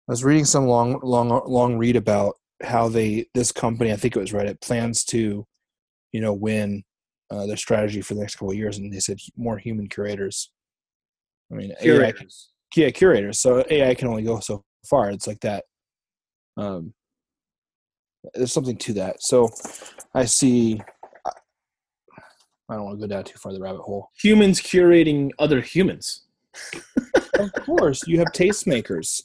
[0.08, 3.92] I was reading some long, long, long read about how they this company.
[3.92, 5.46] I think it was Reddit plans to,
[6.12, 6.84] you know, win
[7.32, 10.52] uh, their strategy for the next couple of years, and they said more human curators.
[11.52, 12.14] I mean, AI
[12.76, 13.40] yeah, curators.
[13.40, 15.10] So AI can only go so far.
[15.12, 15.66] It's like that.
[16.58, 16.94] Um,
[18.34, 19.22] there's something to that.
[19.22, 19.50] So
[20.14, 20.82] I see.
[22.70, 24.10] I don't want to go down too far the rabbit hole.
[24.16, 26.26] humans curating other humans.
[27.40, 29.24] of course you have tastemakers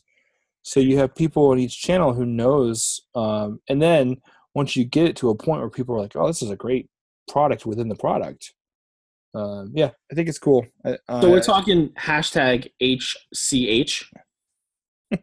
[0.62, 4.16] so you have people on each channel who knows um, and then
[4.55, 6.57] once you get it to a point where people are like oh this is a
[6.57, 6.88] great
[7.29, 8.55] product within the product
[9.35, 14.05] um, yeah i think it's cool I- So we're talking hashtag HCH.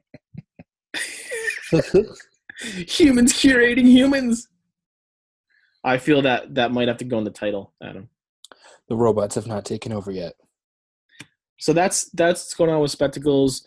[2.87, 4.47] humans curating humans.
[5.85, 8.09] I feel that that might have to go in the title, Adam.
[8.89, 10.33] the robots have not taken over yet
[11.59, 13.63] So that's that's what's going on with spectacles.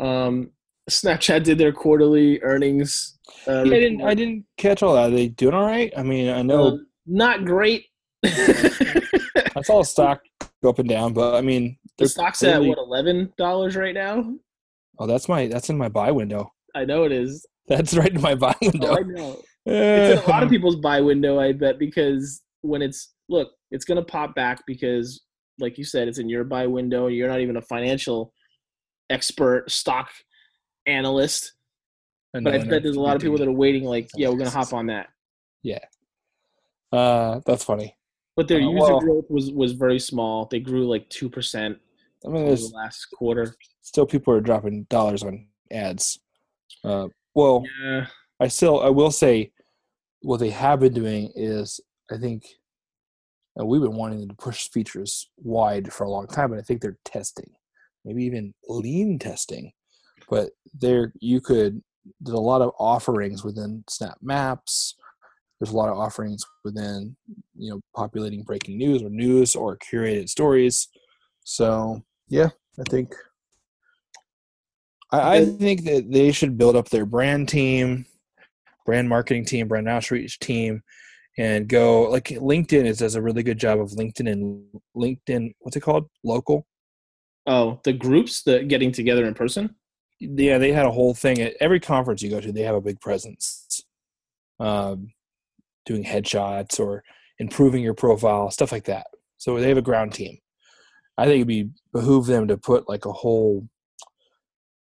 [0.00, 0.50] Um,
[0.90, 3.18] Snapchat did their quarterly earnings.
[3.46, 6.28] Uh, i didn't i didn't catch all that are they doing all right i mean
[6.28, 7.86] i know Uh, not great.
[8.24, 10.20] i saw the stock
[10.62, 13.94] go up and down but i mean the they're stock's at what eleven dollars right
[13.94, 14.34] now.
[14.98, 17.46] oh that's my that's in my buy window I know it is.
[17.68, 19.42] that's right in my buy window Oh, I know.
[19.66, 24.02] It's a lot of people's buy window, I bet, because when it's look, it's gonna
[24.02, 25.22] pop back because,
[25.58, 27.06] like you said, it's in your buy window.
[27.06, 28.32] You're not even a financial
[29.10, 30.08] expert, stock
[30.86, 31.52] analyst,
[32.32, 33.84] but I bet there's a lot of people that are waiting.
[33.84, 35.08] Like, yeah, we're gonna hop on that.
[35.62, 35.78] Yeah,
[36.92, 37.96] uh that's funny
[38.34, 40.46] But their Uh, user well- growth was was very small.
[40.46, 41.78] They grew like two percent
[42.24, 43.54] i mean over the last quarter.
[43.80, 46.18] still people are dropping dollars on ads.
[46.84, 48.06] Uh, Well, Yeah.
[48.42, 49.52] I still I will say
[50.22, 52.44] what they have been doing is I think
[53.54, 56.80] and we've been wanting to push features wide for a long time, but I think
[56.80, 57.50] they're testing,
[58.04, 59.72] maybe even lean testing.
[60.28, 61.82] But there you could
[62.20, 64.96] there's a lot of offerings within Snap Maps.
[65.60, 67.16] There's a lot of offerings within
[67.56, 70.88] you know populating breaking news or news or curated stories.
[71.44, 72.48] So yeah,
[72.80, 73.14] I think
[75.12, 78.06] I, I think that they should build up their brand team,
[78.84, 80.82] brand marketing team, brand outreach team,
[81.38, 84.64] and go like LinkedIn is does a really good job of LinkedIn and
[84.96, 85.54] LinkedIn.
[85.60, 86.08] What's it called?
[86.24, 86.66] Local.
[87.46, 89.74] Oh, the groups the getting together in person.
[90.20, 92.52] Yeah, they had a whole thing at every conference you go to.
[92.52, 93.82] They have a big presence,
[94.60, 95.12] um,
[95.84, 97.02] doing headshots or
[97.38, 99.06] improving your profile, stuff like that.
[99.38, 100.38] So they have a ground team.
[101.18, 103.68] I think it'd be behoove them to put like a whole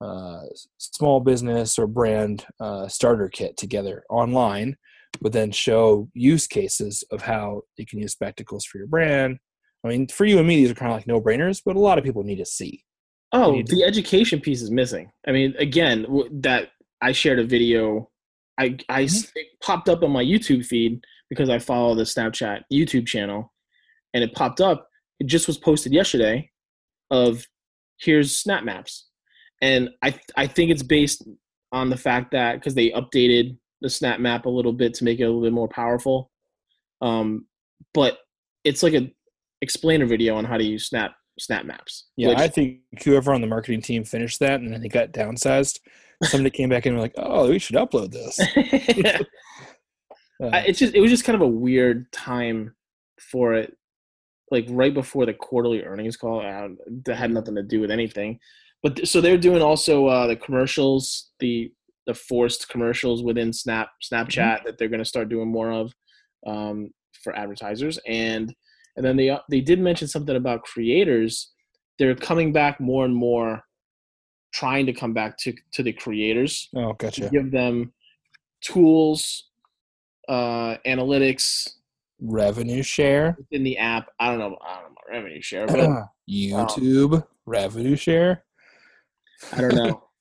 [0.02, 0.42] uh,
[0.78, 4.76] small business or brand uh, starter kit together online,
[5.22, 9.38] but then show use cases of how you can use spectacles for your brand.
[9.84, 11.80] I mean, for you and me, these are kind of like no brainers, but a
[11.80, 12.84] lot of people need to see.
[13.32, 15.12] Oh, to- the education piece is missing.
[15.28, 16.70] I mean, again, w- that
[17.02, 18.10] I shared a video.
[18.58, 19.30] I Mm-hmm.
[19.40, 23.52] it popped up on my YouTube feed because I follow the Snapchat YouTube channel,
[24.14, 24.88] and it popped up.
[25.20, 26.52] It just was posted yesterday,
[27.10, 27.46] of
[28.00, 29.08] here's Snap Maps,
[29.62, 31.28] and I I think it's based
[31.72, 35.20] on the fact that because they updated the Snap Map a little bit to make
[35.20, 36.32] it a little bit more powerful,
[37.02, 37.46] um,
[37.94, 38.20] but
[38.64, 39.12] it's like a
[39.62, 42.08] explainer video on how to use Snap Snap Maps.
[42.18, 45.12] Yeah, which- I think whoever on the marketing team finished that and then they got
[45.14, 45.80] downsized.
[46.24, 48.40] Somebody came back and were like, "Oh, we should upload this."
[50.44, 52.74] Uh, it's just it was just kind of a weird time
[53.20, 53.78] for it
[54.50, 56.68] like right before the quarterly earnings call uh,
[57.06, 58.40] that had nothing to do with anything
[58.84, 61.72] but th- so they're doing also uh, the commercials the
[62.08, 65.94] the forced commercials within snap snapchat that they're going to start doing more of
[66.48, 66.90] um,
[67.24, 68.54] for advertisers and
[68.98, 71.52] and then they uh, they did mention something about creators
[72.00, 73.64] they're coming back more and more
[74.54, 77.30] trying to come back to to the creators oh, gotcha.
[77.30, 77.94] give them
[78.62, 79.50] tools,
[80.30, 81.70] uh, analytics
[82.24, 84.10] Revenue share, in the app.
[84.20, 84.56] I don't know.
[84.64, 88.44] I don't know about revenue share, but YouTube revenue share.
[89.54, 90.04] I don't know.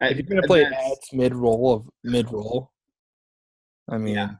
[0.00, 2.70] If you're gonna play ads mid roll of mid roll,
[3.90, 4.30] I mean, Yeah.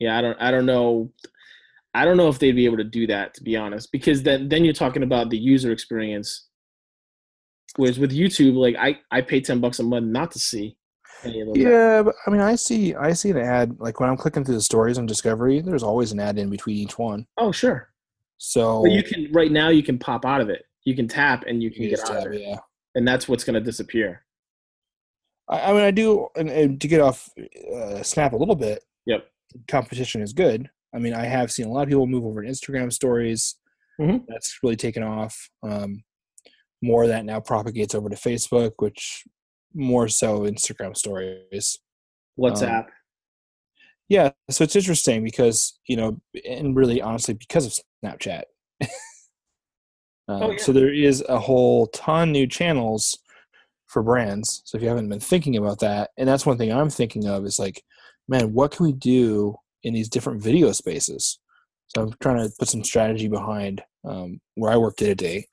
[0.00, 0.36] yeah, I don't.
[0.40, 1.12] I don't know.
[1.94, 4.48] I don't know if they'd be able to do that, to be honest, because then
[4.48, 6.48] then you're talking about the user experience.
[7.76, 10.76] Whereas with YouTube, like I I pay ten bucks a month not to see
[11.22, 11.56] any of those.
[11.58, 11.64] ads.
[11.64, 14.56] yeah, but I mean, I see, I see an ad like when I'm clicking through
[14.56, 15.60] the stories on Discovery.
[15.60, 17.24] There's always an ad in between each one.
[17.38, 17.90] Oh sure.
[18.38, 20.64] So But you can right now you can pop out of it.
[20.82, 22.56] You can tap and you can you get out of it, yeah.
[22.94, 24.24] And that's what's going to disappear.
[25.48, 27.28] I, I mean, I do, and, and to get off
[27.74, 29.26] uh, Snap a little bit, Yep.
[29.68, 30.70] competition is good.
[30.94, 33.56] I mean, I have seen a lot of people move over to Instagram stories.
[34.00, 34.24] Mhm.
[34.28, 35.50] That's really taken off.
[35.62, 36.02] Um,
[36.82, 39.24] more of that now propagates over to Facebook, which
[39.74, 41.78] more so Instagram stories.
[42.38, 42.86] WhatsApp.
[44.08, 47.72] Yeah, so it's interesting because you know, and really honestly, because of
[48.04, 48.42] Snapchat.
[50.28, 50.58] um, Oh, yeah.
[50.58, 53.18] So there is a whole ton new channels
[53.86, 54.62] for brands.
[54.64, 57.44] So if you haven't been thinking about that, and that's one thing I'm thinking of
[57.44, 57.82] is like,
[58.28, 61.38] man, what can we do in these different video spaces?
[61.88, 65.46] So I'm trying to put some strategy behind um, where I work day to day.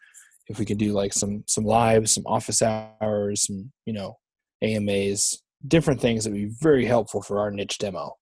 [0.48, 4.18] If we can do like some some lives, some office hours, some you know
[4.62, 8.16] AMAs, different things that would be very helpful for our niche demo.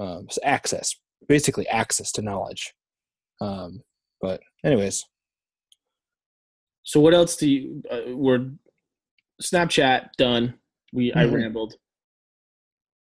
[0.00, 0.96] Um, so access,
[1.28, 2.72] basically access to knowledge.
[3.40, 3.82] Um,
[4.20, 5.04] but anyways,
[6.84, 7.82] So what else do you?
[7.90, 8.50] Uh, we're
[9.42, 10.54] Snapchat done.
[10.92, 11.34] We I Mhm.
[11.34, 11.76] rambled.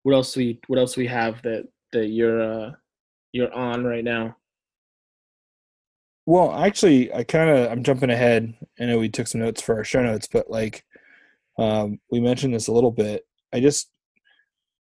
[0.03, 0.59] What else do we?
[0.67, 2.71] What else we have that that you're uh
[3.31, 4.35] you're on right now?
[6.25, 8.53] Well, actually, I kind of I'm jumping ahead.
[8.79, 10.83] I know we took some notes for our show notes, but like
[11.57, 13.25] um, we mentioned this a little bit.
[13.53, 13.89] I just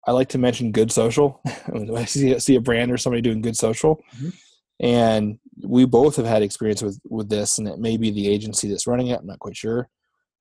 [0.06, 1.40] I like to mention good social.
[1.68, 4.32] when I see see a brand or somebody doing good social, Mhm.
[4.80, 8.68] and we both have had experience with with this, and it may be the agency
[8.68, 9.20] that's running it.
[9.20, 9.88] I'm not quite sure,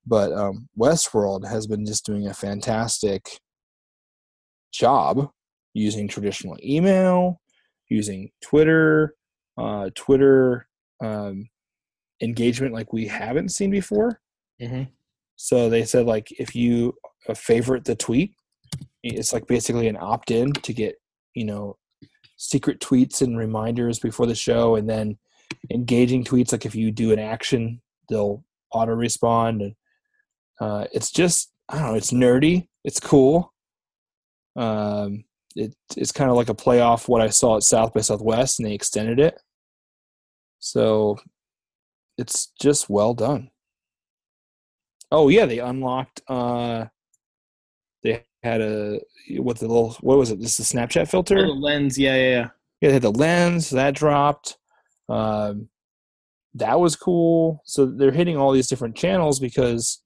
[0.05, 3.39] but um, Westworld has been just doing a fantastic
[4.71, 5.29] job
[5.73, 7.41] using traditional email,
[7.89, 9.15] using Twitter,
[9.57, 10.67] uh, Twitter
[11.03, 11.49] um,
[12.21, 14.21] engagement like we haven't seen before.
[14.61, 14.83] Mm-hmm.
[15.35, 16.95] So they said like if you
[17.33, 18.33] favorite the tweet,
[19.03, 20.95] it's like basically an opt-in to get
[21.33, 21.77] you know
[22.37, 25.17] secret tweets and reminders before the show, and then
[25.71, 29.75] engaging tweets like if you do an action, they'll auto respond, and
[30.59, 33.53] uh, it's just I don't know, it's nerdy, it's cool.
[34.55, 38.59] Um, it, it's kind of like a playoff what I saw at South by Southwest,
[38.59, 39.39] and they extended it.
[40.59, 41.17] So
[42.17, 43.49] it's just well done.
[45.11, 46.21] Oh yeah, they unlocked.
[46.27, 46.85] Uh,
[48.03, 48.99] they had a
[49.37, 50.39] what the little what was it?
[50.39, 51.37] This is the Snapchat filter.
[51.39, 52.47] Oh, the lens, yeah, yeah, yeah.
[52.81, 54.57] Yeah, they had the lens that dropped.
[55.09, 55.69] Um,
[56.53, 57.61] that was cool.
[57.65, 60.01] So they're hitting all these different channels because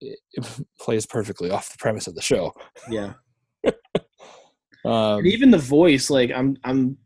[0.00, 2.54] it, it plays perfectly off the premise of the show.
[2.88, 3.14] Yeah.
[4.84, 6.96] Um, even the voice, like I'm I'm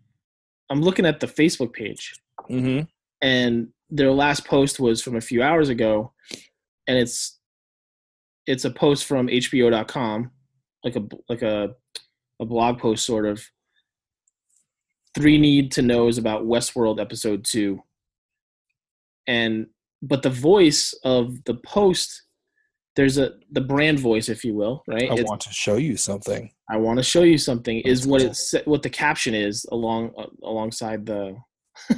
[0.70, 2.14] I'm looking at the Facebook page
[2.48, 2.86] mhm.
[3.22, 6.12] and their last post was from a few hours ago
[6.86, 7.40] and it's
[8.46, 10.30] it's a post from hbo.com
[10.84, 11.70] like a like a
[12.40, 13.42] a blog post sort of
[15.14, 17.80] three need to knows about westworld episode 2
[19.26, 19.66] and
[20.02, 22.22] but the voice of the post
[22.96, 25.96] there's a the brand voice if you will right I It's- want to show you
[25.96, 26.50] something.
[26.70, 30.26] I want to show you something is what it's what the caption is along uh,
[30.42, 31.36] alongside the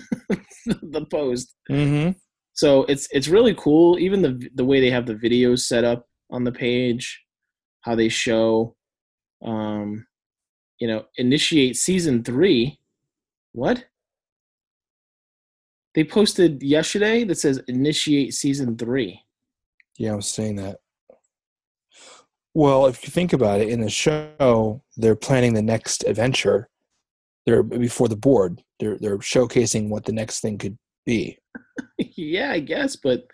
[0.67, 1.55] the post.
[1.71, 2.11] Mm-hmm.
[2.55, 3.99] So it's it's really cool.
[3.99, 7.25] Even the the way they have the videos set up on the page,
[7.83, 8.75] how they show,
[9.45, 10.07] um,
[10.79, 12.79] you know, initiate season three.
[13.53, 13.85] What?
[15.95, 19.21] They posted yesterday that says initiate season three.
[19.97, 20.81] Yeah, I was saying that.
[22.53, 26.69] Well, if you think about it, in the show, they're planning the next adventure.
[27.47, 28.63] They're before the board.
[28.81, 31.39] They're they're showcasing what the next thing could be.
[31.99, 33.27] yeah, I guess, but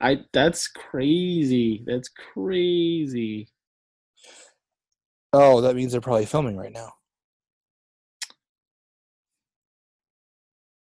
[0.00, 1.84] I that's crazy.
[1.86, 3.48] That's crazy.
[5.32, 6.92] Oh, that means they're probably filming right now.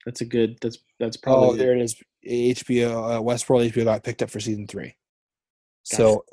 [0.04, 0.58] That's a good.
[0.60, 1.38] That's that's probably.
[1.38, 1.58] Oh, probably.
[1.58, 1.96] there it is.
[2.26, 4.94] HBO uh, Westworld HBO got picked up for season three.
[5.84, 6.24] So,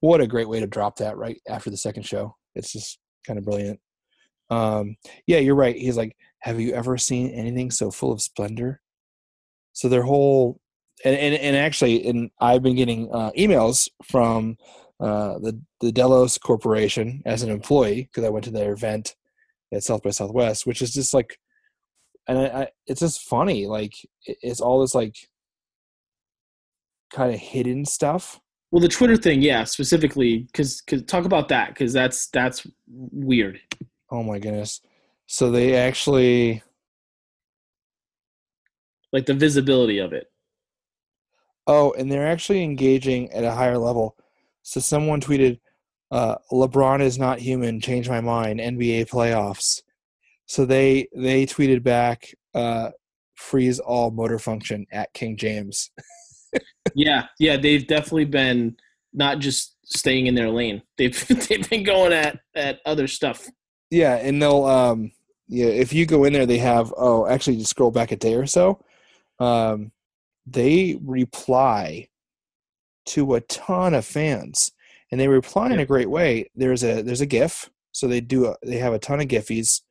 [0.00, 2.36] what a great way to drop that right after the second show.
[2.54, 3.80] It's just kind of brilliant.
[4.50, 5.76] Um, yeah, you're right.
[5.76, 8.80] He's like, "Have you ever seen anything so full of splendor?"
[9.72, 10.60] So their whole
[11.04, 14.56] and and, and actually, and I've been getting uh, emails from
[15.00, 19.14] uh, the the Delos Corporation as an employee because I went to their event
[19.72, 21.38] at South by Southwest, which is just like
[22.28, 23.94] and I, I, it's just funny like
[24.26, 25.16] it's all this like
[27.12, 31.92] kind of hidden stuff well, the Twitter thing, yeah, specifically, because talk about that, because
[31.92, 33.60] that's that's weird.
[34.10, 34.80] oh my goodness
[35.26, 36.62] so they actually
[39.12, 40.31] Like the visibility of it.
[41.66, 44.16] Oh and they're actually engaging at a higher level
[44.62, 45.58] so someone tweeted
[46.10, 49.80] uh, lebron is not human change my mind nba playoffs
[50.46, 52.90] so they they tweeted back uh,
[53.34, 55.90] freeze all motor function at king james
[56.94, 58.76] Yeah, yeah, they've definitely been
[59.12, 60.82] not just staying in their lane.
[60.98, 63.48] They've they've been going at at other stuff.
[63.90, 65.12] Yeah, and they'll um
[65.48, 68.34] yeah, if you go in there they have oh actually just scroll back a day
[68.34, 68.82] or so.
[69.38, 69.92] Um
[70.46, 72.08] they reply
[73.06, 74.72] to a ton of fans
[75.10, 76.50] and they reply in a great way.
[76.54, 77.68] There's a there's a GIF.
[77.92, 79.82] So they do a, they have a ton of Giphies.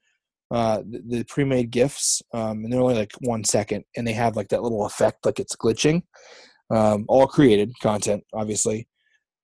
[0.50, 4.36] Uh the, the pre-made GIFs um and they're only like 1 second and they have
[4.36, 6.04] like that little effect like it's glitching.
[6.70, 8.88] Um all created content obviously.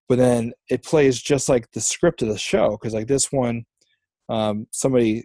[0.09, 3.65] But then it plays just like the script of the show cuz like this one
[4.29, 5.23] um, somebody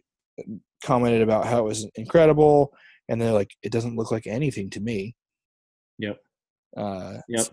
[0.85, 2.73] commented about how it was incredible
[3.09, 5.14] and they're like it doesn't look like anything to me
[6.02, 6.16] Yep.
[6.76, 7.46] uh Yep.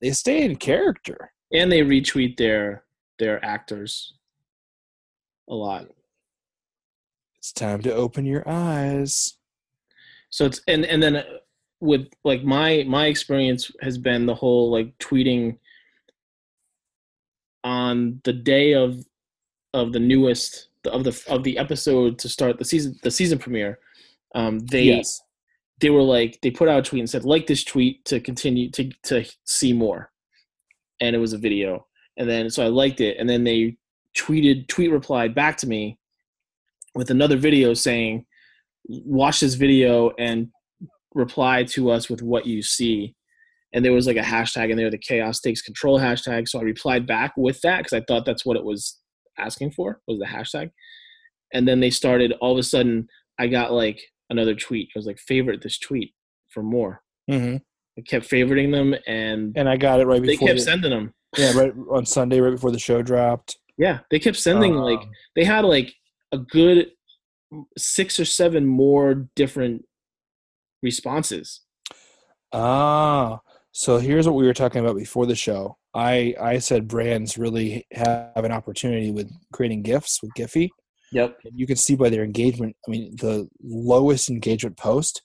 [0.00, 2.84] they stay in character And they retweet their
[3.18, 4.14] their actors
[5.48, 5.86] a lot.
[7.38, 9.36] it's time to open your eyes
[10.30, 11.24] So it's and and then uh,
[11.80, 15.58] with like my my experience has been the whole like tweeting
[17.64, 19.04] on the day of
[19.74, 23.78] of the newest of the of the episode to start the season the season premiere.
[24.34, 25.02] Um, they
[25.82, 28.70] they were like they put out a tweet and said like this tweet to continue
[28.70, 30.10] to to see more,
[31.00, 31.86] and it was a video.
[32.16, 33.76] And then so I liked it, and then they
[34.16, 35.98] tweeted tweet replied back to me
[36.94, 38.24] with another video saying
[38.88, 40.48] watch this video and
[41.14, 43.14] reply to us with what you see.
[43.72, 46.48] And there was like a hashtag in there the chaos takes control hashtag.
[46.48, 49.00] So i replied back with that because i thought that's what it was
[49.36, 50.70] asking for was the hashtag.
[51.52, 53.08] And then they started all of a sudden
[53.40, 54.00] i got like
[54.32, 54.88] another tweet.
[54.94, 56.12] I was like favorite this tweet
[56.48, 57.02] for more.
[57.30, 57.58] Hmm
[57.98, 60.90] i kept favoriting them and and i got it right they before kept the, sending
[60.90, 63.58] them yeah right on sunday right before the show dropped.
[63.78, 65.92] Yeah they kept sending like Um, they had like
[66.30, 66.88] a good
[67.76, 69.84] six or seven more different
[70.82, 71.60] responses.
[72.52, 73.40] Ah
[73.72, 75.78] so here's what we were talking about before the show.
[75.94, 80.68] I I said brands really have an opportunity with creating gifts with Giphy.
[81.12, 81.38] Yep.
[81.44, 82.76] And you can see by their engagement.
[82.86, 85.22] I mean, the lowest engagement post,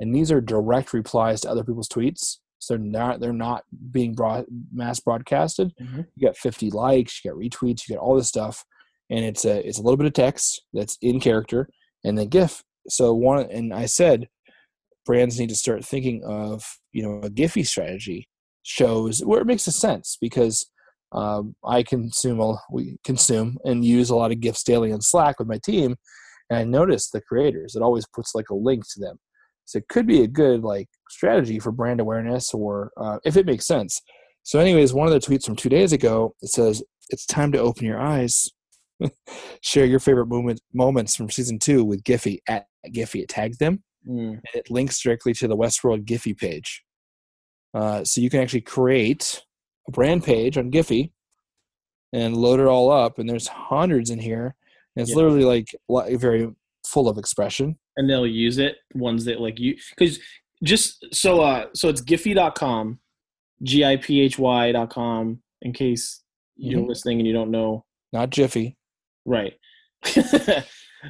[0.00, 2.38] and these are direct replies to other people's tweets.
[2.58, 5.72] So they're not they're not being broad, mass broadcasted.
[5.80, 6.06] Mhm.
[6.16, 8.64] You got 50 likes, you got retweets, you got all this stuff,
[9.10, 11.68] and it's a it's a little bit of text that's in character,
[12.04, 12.62] and then GIF.
[12.88, 14.28] So one and I said,
[15.04, 18.28] brands need to start thinking of you know a Giphy strategy
[18.62, 20.66] shows where it makes a sense because
[21.16, 25.38] um, I consume a, we consume and use a lot of gifts daily in Slack
[25.38, 25.96] with my team,
[26.50, 27.74] and I notice the creators.
[27.74, 29.16] It always puts like a link to them,
[29.64, 33.46] so it could be a good like strategy for brand awareness or uh, if it
[33.46, 34.00] makes sense.
[34.42, 37.58] So, anyways, one of the tweets from two days ago it says it's time to
[37.58, 38.50] open your eyes.
[39.60, 43.22] Share your favorite moment, moments from season two with Giphy at Giphy.
[43.22, 44.34] It tags them Mm.
[44.34, 46.84] and it links directly to the Westworld Giphy page.
[47.74, 49.42] Uh, so you can actually create
[49.88, 51.10] a brand page on Giphy
[52.12, 54.54] and load it all up, and there's hundreds in here.
[54.94, 55.16] And it's Yeah.
[55.16, 56.50] literally like li- very
[56.86, 57.76] full of expression.
[57.98, 60.20] and they'll use it ones that like you because
[60.62, 63.00] just so uh so it's giphy.com
[63.62, 66.22] g-i-p-h-y.com in case
[66.56, 66.88] you're Mhm.
[66.88, 68.76] listening and you don't know Not Jiffy.
[69.24, 69.54] right
[70.16, 70.62] uh,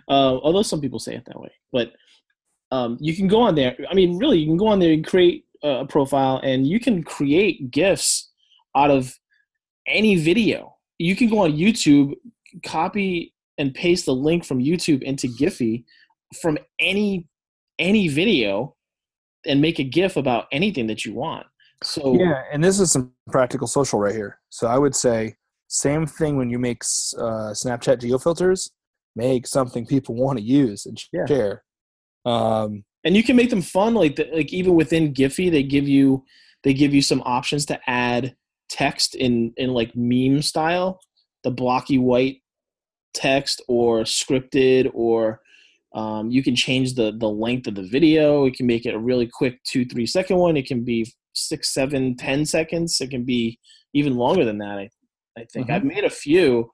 [0.09, 1.93] although some people say it that way but
[2.71, 5.05] um, you can go on there i mean really you can go on there and
[5.07, 8.26] create a profile and you can create gifs
[8.77, 9.13] out of
[9.87, 12.13] any video you can go on youtube
[12.65, 15.85] copy and paste the link from youtube into giphy
[16.41, 17.27] from any
[17.79, 18.75] any video
[19.47, 21.47] and make a gif about anything that you want
[21.83, 24.41] so Yeah, and this is some practical social right here.
[24.51, 25.37] So I would say
[25.69, 26.83] same thing when you make
[27.19, 28.71] uh, Snapchat geofilters.
[29.15, 31.27] Make something people want to use and Yeah.
[31.27, 31.65] share.
[32.25, 35.87] Um, and you can make them fun like the, like even within giphy they give
[35.87, 36.25] you
[36.65, 38.35] they give you some options to add
[38.69, 40.99] text in in like meme style
[41.45, 42.39] the blocky white
[43.15, 45.41] text or scripted or
[45.95, 48.45] um, you can change the the length of the video.
[48.45, 50.57] You can make it a really quick two three second one.
[50.57, 53.01] It can be six seven ten seconds.
[53.01, 53.59] It can be
[53.97, 54.89] even longer than that i,
[55.39, 55.69] I think.
[55.69, 55.75] Mhm.
[55.75, 56.71] i've made a few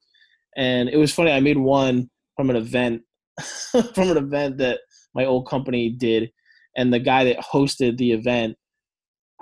[0.56, 3.02] and it was funny i made one from an event
[3.94, 4.80] from an event that
[5.14, 6.30] my old company did
[6.76, 8.56] and the guy that hosted the event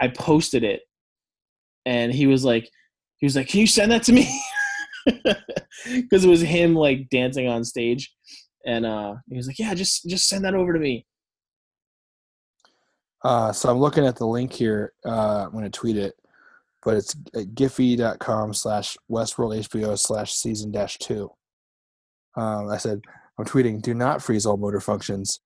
[0.01, 0.83] i posted it
[1.87, 2.69] and he was like
[3.19, 4.29] he was like can you send that to me
[5.07, 8.13] because it was him like dancing on stage
[8.67, 11.07] and uh he was like yeah just just send that over to me
[13.23, 14.93] Uh, so I'm looking at the link here.
[15.05, 16.15] Uh, I'm to tweet it,
[16.83, 21.31] but it's at giphy.com slash Westworld HBO slash season dash two.
[22.37, 23.03] Um, I said,
[23.39, 25.41] I'm tweeting, do not freeze all motor functions.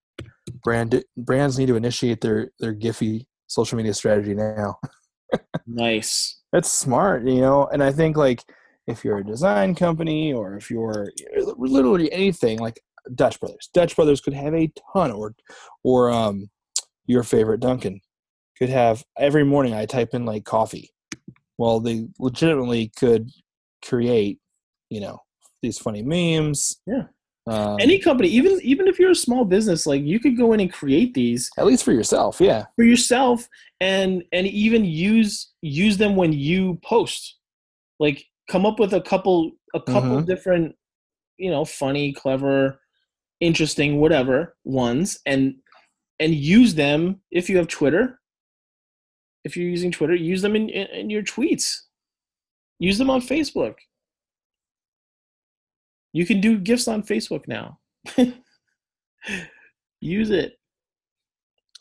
[0.63, 4.79] Brand brands need to initiate their their Giphy social media strategy now.
[5.67, 7.67] nice That's smart, you know.
[7.73, 8.43] And I think like
[8.87, 11.11] if you're a design company or if you're
[11.57, 12.81] literally anything like
[13.15, 15.35] Dutch Brothers, Dutch Brothers could have a ton, or
[15.83, 16.49] or um,
[17.07, 18.01] your favorite Dunkin
[18.59, 19.75] could have every morning.
[19.75, 20.91] I type in like coffee.
[21.59, 23.31] Well, they legitimately could
[23.85, 24.39] create,
[24.91, 25.19] you know,
[25.63, 26.81] these funny memes.
[26.87, 27.05] Yeah.
[27.47, 30.61] Um, any company even even if you're a small business like you could go in
[30.61, 32.65] and create these at least for yourself, yeah.
[32.75, 33.47] for yourself
[33.81, 37.37] and and even use use them when you post
[38.01, 40.27] like come up with a couple a couple Mhm.
[40.27, 40.75] different
[41.37, 42.81] you know funny clever
[43.41, 45.55] interesting whatever ones and
[46.21, 48.21] and use them if you have twitter
[49.45, 51.81] if you're using twitter use them in in, in your tweets
[52.79, 53.75] use them on facebook
[56.15, 57.79] you can do gifts on facebook now
[60.01, 60.55] use it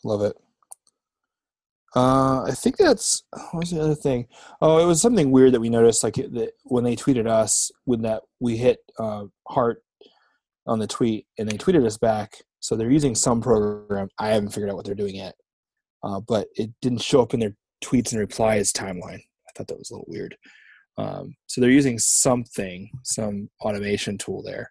[0.04, 0.36] Love it.
[1.96, 4.26] Uh, I think that's what was the other thing.
[4.60, 8.02] Oh, it was something weird that we noticed, like that when they tweeted us, when
[8.02, 9.82] that we hit uh, heart
[10.66, 12.34] on the tweet, and they tweeted us back.
[12.60, 14.08] So they're using some program.
[14.18, 15.34] I haven't figured out what they're doing yet,
[16.02, 19.20] uh, but it didn't show up in their tweets and replies timeline.
[19.20, 20.36] I thought that was a little weird.
[20.96, 24.70] Um, so they're using something, some automation tool there,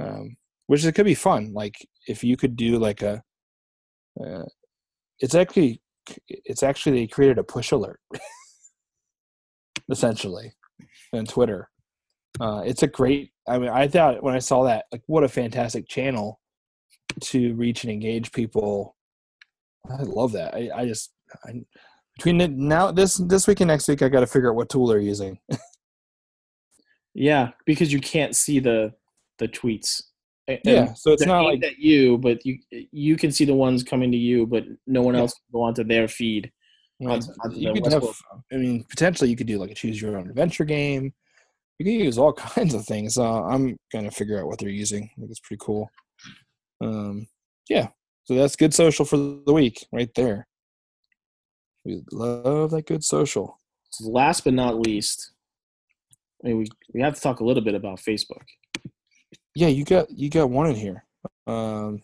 [0.00, 0.36] um,
[0.66, 1.52] which it could be fun.
[1.52, 1.74] Like
[2.08, 3.22] if you could do like a
[4.24, 4.44] uh,
[5.20, 5.80] it's actually
[6.28, 7.98] it's actually they created a push alert
[9.90, 10.52] essentially
[11.12, 11.68] on twitter.
[12.40, 15.28] Uh, it's a great i mean i thought when i saw that like what a
[15.28, 16.40] fantastic channel
[17.20, 18.96] to reach and engage people.
[19.88, 20.54] I love that.
[20.54, 21.12] I, I just
[21.44, 21.52] I,
[22.16, 24.68] between the, now this this week and next week i got to figure out what
[24.68, 25.38] tool they're using
[27.14, 28.92] Yeah, because you can't see the
[29.38, 30.02] the tweets.
[30.50, 32.58] A- yeah so it's not like at you, but you
[32.92, 35.20] you can see the ones coming to you, but no one Yeah.
[35.20, 36.50] else can go onto their feed.
[37.00, 38.04] I mean, Onto- onto you could have,
[38.52, 41.12] I mean, potentially you could do like a choose your own adventure game.
[41.78, 43.16] You can use all kinds of things.
[43.16, 45.04] Uh, I'm gonna figure out what they're using.
[45.04, 45.88] I think it's pretty cool.
[46.80, 47.26] Um,
[47.68, 47.88] yeah.
[48.24, 50.46] So that's good social for the week right there.
[51.84, 53.60] We love that good social.
[54.00, 55.32] Last but not least,
[56.44, 58.44] I mean, we we have to talk a little bit about Facebook.
[59.54, 61.04] Yeah, you got you got one in here.
[61.46, 62.02] Um,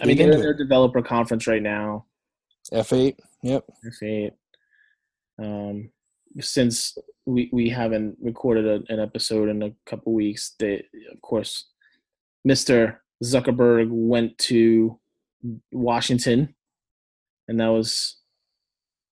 [0.00, 2.06] I mean, they're in their developer conference right now.
[2.72, 3.16] F8.
[3.42, 3.64] Yep.
[4.02, 4.30] F8.
[5.38, 5.90] Um,
[6.40, 6.96] since
[7.26, 11.66] we we haven't recorded a, an episode in a couple weeks, they of course,
[12.46, 12.98] Mr.
[13.22, 14.98] Zuckerberg went to
[15.72, 16.54] Washington,
[17.48, 18.16] and that was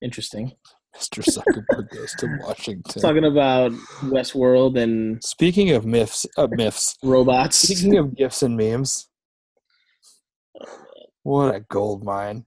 [0.03, 0.53] interesting.
[0.96, 1.22] Mr.
[1.24, 3.00] Zuckerberg goes to Washington.
[3.00, 3.72] Talking about
[4.03, 6.98] Westworld and Speaking of myths, uh, myths.
[7.03, 7.57] robots.
[7.57, 9.09] Speaking of gifs and memes,
[11.22, 12.44] what a gold mine!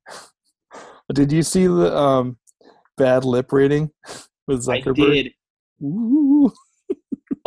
[1.14, 2.38] Did you see the um,
[2.97, 3.89] bad lip reading
[4.47, 5.10] with Zuckerberg?
[5.10, 5.32] I did.
[5.84, 6.51] Ooh.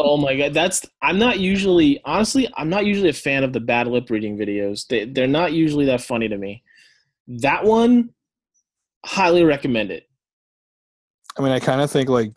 [0.01, 3.59] Oh my god, that's I'm not usually honestly I'm not usually a fan of the
[3.59, 4.87] bad lip reading videos.
[4.87, 6.63] They they're not usually that funny to me.
[7.27, 8.11] That one,
[9.05, 10.05] highly recommend it.
[11.39, 12.33] I mean, I kind of think like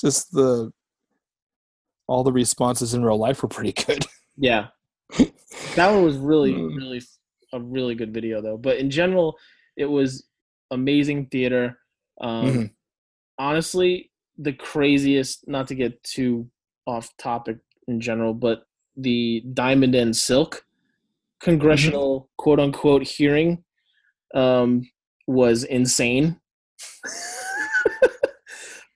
[0.00, 0.72] just the
[2.08, 4.04] all the responses in real life were pretty good.
[4.38, 4.66] Yeah,
[5.76, 6.76] that one was really Mm.
[6.76, 7.00] really
[7.54, 8.58] a really good video though.
[8.58, 9.38] But in general,
[9.78, 10.26] it was
[10.70, 11.78] amazing theater.
[12.20, 12.70] Um, Mhm.
[13.38, 15.48] Honestly, the craziest.
[15.48, 16.50] Not to get too
[16.86, 17.56] off topic
[17.88, 18.64] in general, but
[18.96, 20.66] the Diamond and Silk
[21.40, 23.64] congressional quote unquote hearing
[24.34, 24.88] um,
[25.26, 26.40] was insane.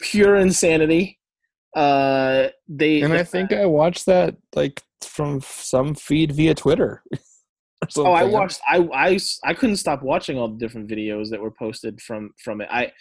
[0.01, 1.19] Pure insanity.
[1.77, 7.03] Uh, they and I think I watched that like from some feed via Twitter.
[7.97, 8.61] Oh, I watched.
[8.69, 12.61] I, I I couldn't stop watching all the different videos that were posted from from
[12.61, 12.69] it.
[12.71, 12.93] I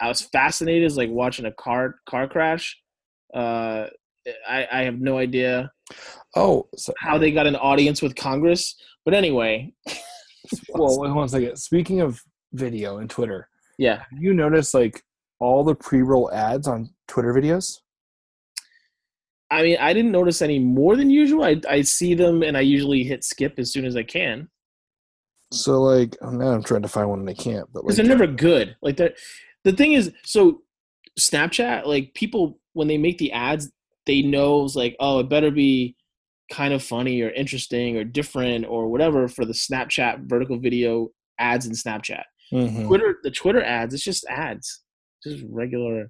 [0.00, 2.74] I was fascinated, as like watching a car car crash.
[3.34, 3.88] Uh,
[4.48, 5.70] I I have no idea
[6.36, 9.72] Oh, so, how they got an audience with Congress, but anyway,
[10.70, 11.56] well, wait one second.
[11.56, 12.20] Speaking of
[12.52, 14.04] video and Twitter, yeah.
[14.10, 15.02] have you notice like
[15.40, 17.80] all the pre-roll ads on Twitter videos?
[19.50, 21.44] I mean, I didn't notice any more than usual.
[21.44, 24.48] I I see them and I usually hit skip as soon as I can
[25.52, 27.68] So like oh, now I'm trying to find one and I can't.
[27.72, 28.76] But because like, they're never good.
[28.82, 29.14] Like the
[29.64, 30.62] the thing is, so
[31.18, 33.70] Snapchat, like people when they make the ads,
[34.06, 35.96] they know it's like, oh, it better be
[36.52, 41.66] kind of funny or interesting or different or whatever for the Snapchat vertical video ads
[41.66, 42.22] in Snapchat.
[42.52, 42.86] Mhm.
[42.86, 44.82] Twitter, the Twitter ads, it's just ads,
[45.22, 46.08] just regular.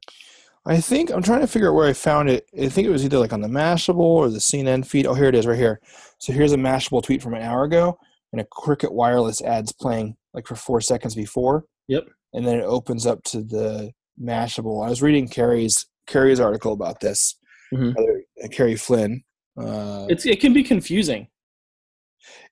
[0.67, 2.47] I think I'm trying to figure out where I found it.
[2.61, 5.07] I think it was either like on the Mashable or the CNN feed.
[5.07, 5.81] Oh, here it is, right here.
[6.19, 7.99] So here's a Mashable tweet from an hour ago,
[8.33, 11.65] and a Cricket Wireless ads playing like for four seconds before.
[11.89, 12.05] Yep.
[12.33, 14.85] And then it opens up to the Mashable.
[14.85, 17.37] I was reading Kerry's Kerry's article about this.
[17.73, 17.95] Mhm.
[17.97, 19.23] Uh, Kerry Flynn.
[19.61, 21.29] Uh, It's it can be confusing.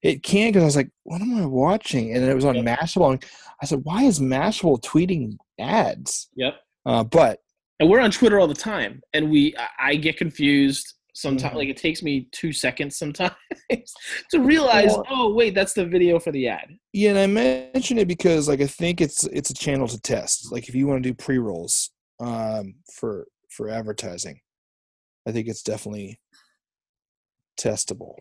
[0.02, 2.14] it can because I was like, what am I watching?
[2.14, 2.64] And it was on Yep.
[2.64, 3.12] Mashable.
[3.12, 3.24] And
[3.62, 6.28] I said, why is Mashable tweeting ads?
[6.36, 6.54] Yep.
[6.84, 7.38] Uh, but
[7.80, 11.52] And we're on Twitter all the time, and we I, I get confused sometimes.
[11.54, 11.56] Mhm.
[11.58, 13.34] Like it takes me two seconds sometimes
[14.30, 14.94] to realize.
[15.10, 16.76] Oh wait, that's the video for the ad.
[16.92, 20.50] Yeah, and I mention it because like I think it's it's a channel to test.
[20.52, 21.90] Like if you want to do pre rolls
[22.20, 24.40] um, for for advertising,
[25.26, 26.18] I think it's definitely
[27.58, 28.16] testable.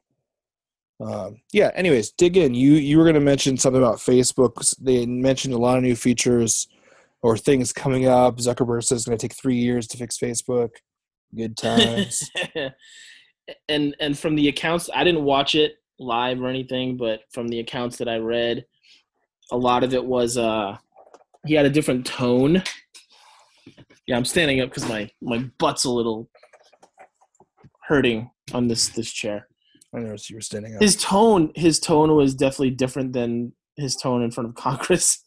[1.02, 1.72] Um, yeah.
[1.74, 2.54] Anyways, dig in.
[2.54, 4.76] You you were going to mention something about Facebook.
[4.80, 6.68] They mentioned a lot of new features
[7.24, 8.38] or things coming up.
[8.38, 10.70] Zuckerberg says it's going to take three years to fix Facebook.
[11.36, 12.30] Good times.
[13.70, 17.60] and and from the accounts, I didn't watch it live or anything, but from the
[17.60, 18.66] accounts that I read,
[19.52, 20.78] a lot of it was uh
[21.46, 22.64] he had a different tone.
[24.08, 26.30] Yeah, I'm standing up because my my butt's a little
[27.88, 29.48] hurting on this this chair.
[29.94, 30.82] I noticed you were standing up.
[30.82, 35.24] His tone his tone was definitely different than his tone in front of Congress.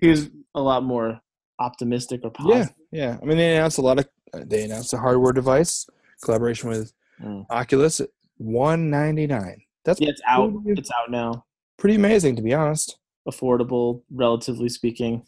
[0.00, 1.20] he was a lot more
[1.60, 2.76] optimistic or yeah, positive.
[2.92, 3.06] yeah.
[3.12, 3.18] yeah.
[3.20, 4.08] I mean, they announced a lot of.
[4.34, 5.86] They announced a hardware device
[6.22, 6.92] collaboration with
[7.22, 7.46] Mm.
[7.48, 8.02] Oculus
[8.36, 9.62] one ninety nine.
[9.86, 10.52] That's Yeah, it's out.
[10.62, 11.46] pretty, It's out now.
[11.78, 12.98] pretty amazing, to be honest.
[13.26, 15.24] Affordable, relatively speaking.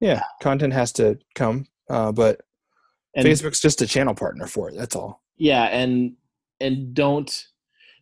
[0.00, 2.40] Yeah, content has to come, uh, but
[3.14, 4.74] And Facebook's just a channel partner for it.
[4.76, 5.21] That's all.
[5.36, 6.14] Yeah, and
[6.60, 7.46] and don't.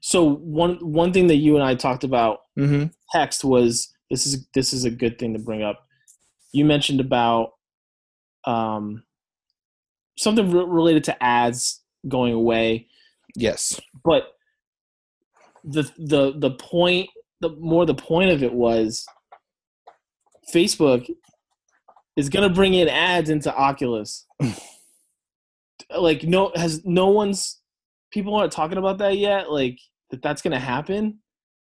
[0.00, 2.86] So one one thing that you and I talked about Mm-hmm.
[3.12, 5.86] text was this is this is a good thing to bring up.
[6.52, 7.52] You mentioned about
[8.44, 9.02] um
[10.18, 12.88] something re- related to ads going away,
[13.36, 13.80] Yes.
[14.04, 14.32] but
[15.64, 17.08] the the the point
[17.40, 19.06] the more the point of it was
[20.52, 21.06] Facebook
[22.16, 24.26] is gonna bring in ads into Oculus.
[25.98, 27.60] like no has no one's
[28.12, 29.50] people aren't talking about that yet.
[29.50, 29.78] Like
[30.10, 31.18] that that's gonna happen,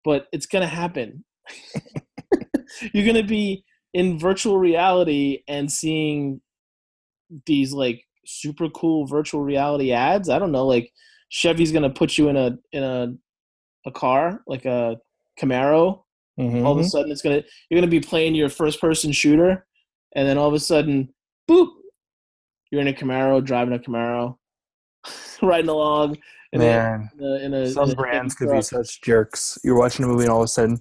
[0.05, 1.25] but it's gonna happen.
[2.93, 6.41] You're gonna be in virtual reality and seeing
[7.47, 10.29] these like super cool virtual reality ads.
[10.29, 10.93] I don't know, like
[11.29, 13.15] Chevy's gonna put you in a in a
[13.87, 14.97] a car like a
[15.41, 16.03] Camaro.
[16.39, 16.65] Mhm.
[16.65, 19.67] All of a sudden, it's gonna you're gonna be playing your first person shooter,
[20.17, 21.13] and then all of a sudden,
[21.49, 21.69] boop,
[22.75, 24.37] you're in a Camaro, driving a Camaro,
[25.43, 26.19] riding along.
[26.53, 29.59] In Man, a, in a, in a, some brands could be such jerks.
[29.63, 30.81] You're watching a movie and all of a sudden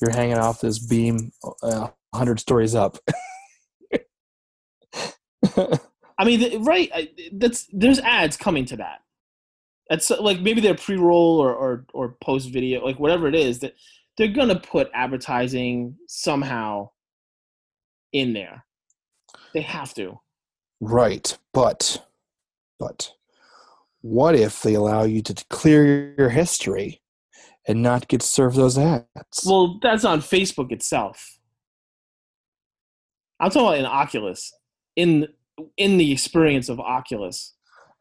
[0.00, 1.32] you're hanging off this beam
[1.62, 2.98] uh, 100 stories up.
[6.18, 7.10] I mean, right?
[7.32, 9.00] That's there's ads coming to that.
[9.90, 13.74] That's like maybe they're pre-roll or or, or post video, like whatever it is that
[14.16, 16.90] they're gonna put advertising somehow
[18.12, 18.64] in there.
[19.52, 20.20] They have to.
[20.80, 22.04] Right, but
[22.78, 23.12] but
[24.02, 27.00] what if they allow you to clear your history
[27.66, 29.06] and not get served those ads?
[29.46, 31.38] Well, that's on Facebook itself.
[33.40, 34.52] I'm talking about in Oculus,
[34.96, 35.28] in
[35.76, 37.54] in the experience of Oculus.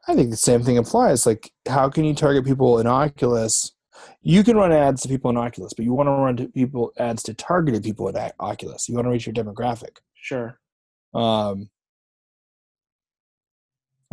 [0.07, 1.25] I think the same thing applies.
[1.25, 3.71] Like, how can you target people in Oculus?
[4.21, 6.91] You can run ads to people in Oculus, but you want to run to people
[6.97, 8.89] ads to targeted people in Oculus.
[8.89, 9.97] You want to reach your demographic.
[10.15, 10.59] Sure.
[11.13, 11.69] Um,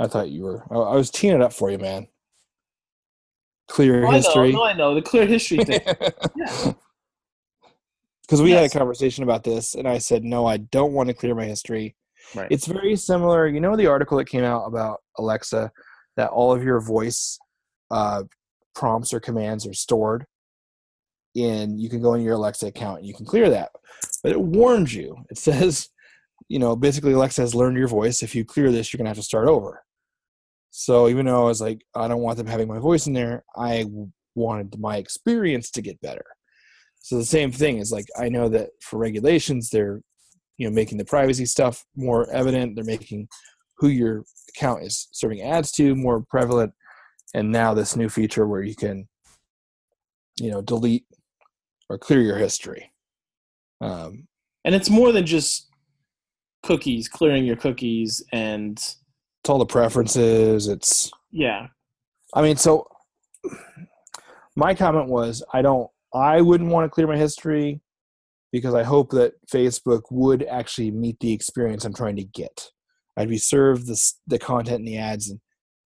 [0.01, 0.65] I thought you were.
[0.71, 2.09] I, was teeing it up for you, man.
[3.69, 4.49] Clear Oh, history.
[4.49, 5.83] I know, no, I know the clear history thing.
[6.37, 6.73] yeah.
[8.23, 8.63] Because we Yes.
[8.63, 11.45] had a conversation about this, and I said, no, I don't want to clear my
[11.45, 11.97] history.
[12.35, 12.49] Right.
[12.51, 13.47] It's very similar.
[13.47, 15.71] You know the article that came out about Alexa
[16.17, 17.39] that all of your voice
[17.91, 18.23] uh,
[18.75, 20.25] prompts or commands are stored,
[21.37, 23.71] and you can go in your Alexa account and you can clear that.
[24.23, 25.17] But it warns you.
[25.29, 25.89] It says,
[26.49, 28.23] you know, basically Alexa has learned your voice.
[28.23, 29.83] If you clear this, you're gonna have to start over.
[30.71, 33.45] So even though I was like, I don't want them having my voice in there,
[33.57, 33.87] I
[34.35, 36.25] wanted my experience to get better.
[37.03, 40.01] So the same thing is like I know that for regulations, they're
[40.59, 42.77] you know making the privacy stuff more evident.
[42.77, 43.29] They're making
[43.79, 46.73] who your account is serving ads to more prevalent,
[47.35, 49.09] and now this new feature where you can
[50.39, 51.07] you know delete
[51.89, 52.93] or clear your history.
[53.81, 54.29] Um,
[54.65, 55.69] and it's more than just
[56.63, 58.79] cookies, clearing your cookies, and
[59.51, 60.69] all the preferences.
[60.69, 61.69] It's yeah,
[62.35, 62.87] I mean, so
[64.57, 67.81] my comment was I don't I wouldn't want to clear my history
[68.53, 72.71] because I hope that Facebook would actually meet the experience I'm trying to get.
[73.17, 75.33] I'd be served the the content and the ads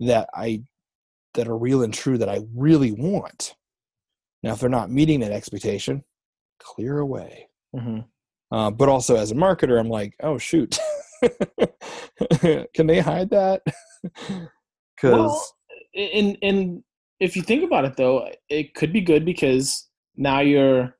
[0.00, 0.62] that I
[1.34, 3.54] that are real and true that I really want.
[4.42, 6.04] Now, if they're not meeting that expectation,
[6.58, 7.48] clear away.
[7.74, 8.00] mm-hmm.
[8.52, 10.78] Uh, but also as a marketer, I'm like, oh shoot,
[12.74, 13.62] can they hide that?
[14.96, 15.52] Because Well,
[15.94, 16.84] and and
[17.18, 20.96] if you think about it though, it could be good because now you're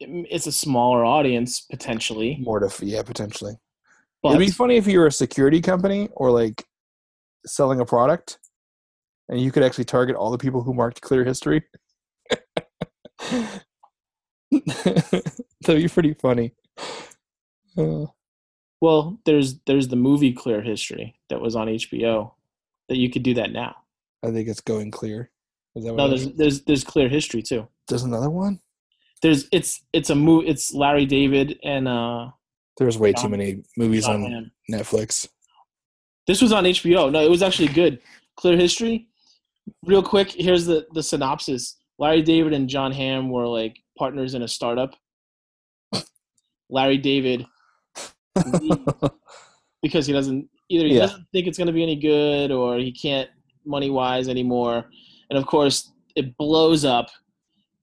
[0.00, 3.54] it's a smaller audience potentially, more to yeah potentially.
[4.22, 6.64] but It'd be funny if you were a security company or like
[7.46, 8.38] selling a product,
[9.28, 11.62] and you could actually target all the people who marked clear history.
[14.50, 16.52] That'd be pretty funny.
[17.76, 18.06] Uh,
[18.80, 22.32] well, there's there's the movie Clear History that was on HBO
[22.88, 23.76] that you could do that now.
[24.24, 25.30] I think it's going clear.
[25.76, 26.36] Is that what No, there's is?
[26.36, 27.68] there's there's Clear History too.
[27.88, 28.60] There's another one.
[29.22, 30.48] There's it's it's a movie.
[30.48, 32.30] It's Larry David and uh.
[32.78, 34.50] There's way too many movies John on Hamm.
[34.72, 35.28] Netflix.
[36.26, 37.10] This was on HBO.
[37.12, 38.00] No, it was actually good.
[38.36, 39.08] Clear History.
[39.84, 41.76] Real quick, here's the the synopsis.
[41.98, 44.94] Larry David and John Hamm were like partners in a startup.
[46.70, 47.44] Larry David
[49.82, 51.00] because he doesn't either he Yeah.
[51.02, 53.28] doesn't think it's going to be any good or he can't
[53.64, 54.86] money wise anymore.
[55.28, 57.08] And of course, it blows up.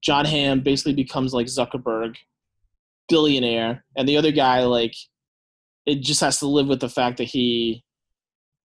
[0.02, 2.16] John Hamm basically becomes like Zuckerberg,
[3.08, 4.94] billionaire, and the other guy like
[5.86, 7.84] it just has to live with the fact that he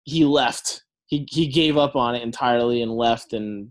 [0.05, 0.83] he left.
[1.07, 3.71] He he gave up on it entirely and left and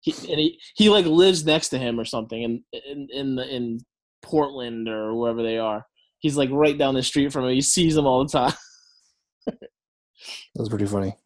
[0.00, 3.54] he and he, he like lives next to him or something in in in, the,
[3.54, 3.80] in
[4.22, 5.86] Portland or wherever they are.
[6.22, 7.50] He's like right down the street from him.
[7.52, 8.54] He sees him all the time.
[10.54, 11.16] That's pretty funny.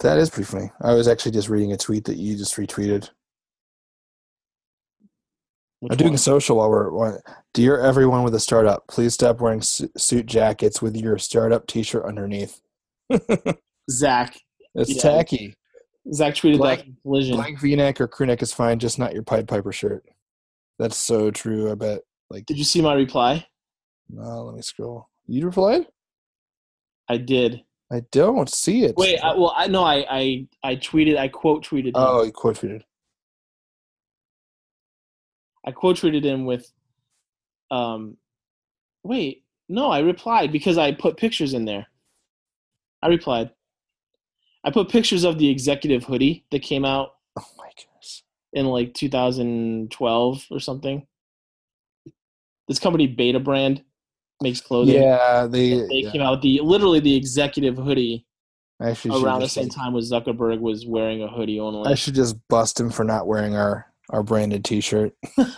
[0.00, 0.70] That is pretty funny.
[0.80, 3.10] I was actually just reading a tweet that you just retweeted.
[5.80, 6.18] Which I'm doing one?
[6.18, 7.20] social while we're.
[7.54, 12.60] Dear everyone with a startup, please stop wearing suit jackets with your startup T-shirt underneath.
[13.90, 14.34] Zach.
[14.74, 15.02] It's Yeah.
[15.02, 15.54] tacky.
[16.14, 17.36] Zach tweeted Black- that collision.
[17.36, 20.04] Black V-neck or crew neck is fine, just not your Pied Piper shirt.
[20.78, 21.70] That's so true.
[21.70, 22.00] I bet.
[22.32, 23.46] Like, Did you see my reply?
[24.08, 25.08] no, let me scroll.
[25.26, 25.86] You replied?
[27.08, 27.62] I did.
[27.90, 28.96] I don't see it.
[28.96, 31.18] Wait, I, well, I no, I, I I tweeted.
[31.18, 31.92] I quote tweeted.
[31.94, 32.82] oh, you quote tweeted.
[35.66, 36.72] I quote tweeted him with,
[37.70, 38.16] um,
[39.04, 41.86] wait, no, I replied because I put pictures in there.
[43.02, 43.50] I replied.
[44.64, 48.22] I put pictures of the executive hoodie that came out Oh my goodness.
[48.52, 51.06] in like 2012 or something.
[52.72, 53.84] This company Betabrand
[54.40, 54.94] makes clothing.
[54.94, 56.10] Yeah, they, They yeah.
[56.10, 58.26] came out with the literally the executive hoodie
[58.80, 61.92] actually around the same time as Zuckerberg was wearing a hoodie only.
[61.92, 65.12] I should just bust him for not wearing our our branded T-shirt.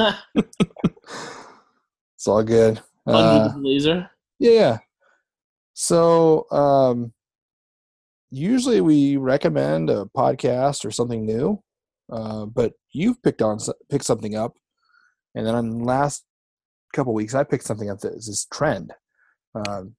[2.16, 2.80] It's all good.
[3.06, 4.10] Uh, blazer.
[4.38, 4.78] yeah, yeah.
[5.74, 7.12] So, um,
[8.30, 11.62] usually we recommend a podcast or something new,
[12.10, 13.58] uh, but you've picked on
[13.90, 14.54] picked something up,
[15.34, 16.24] and then on last
[16.94, 18.92] couple weeks I picked something up that is this trend.
[19.54, 19.94] Um,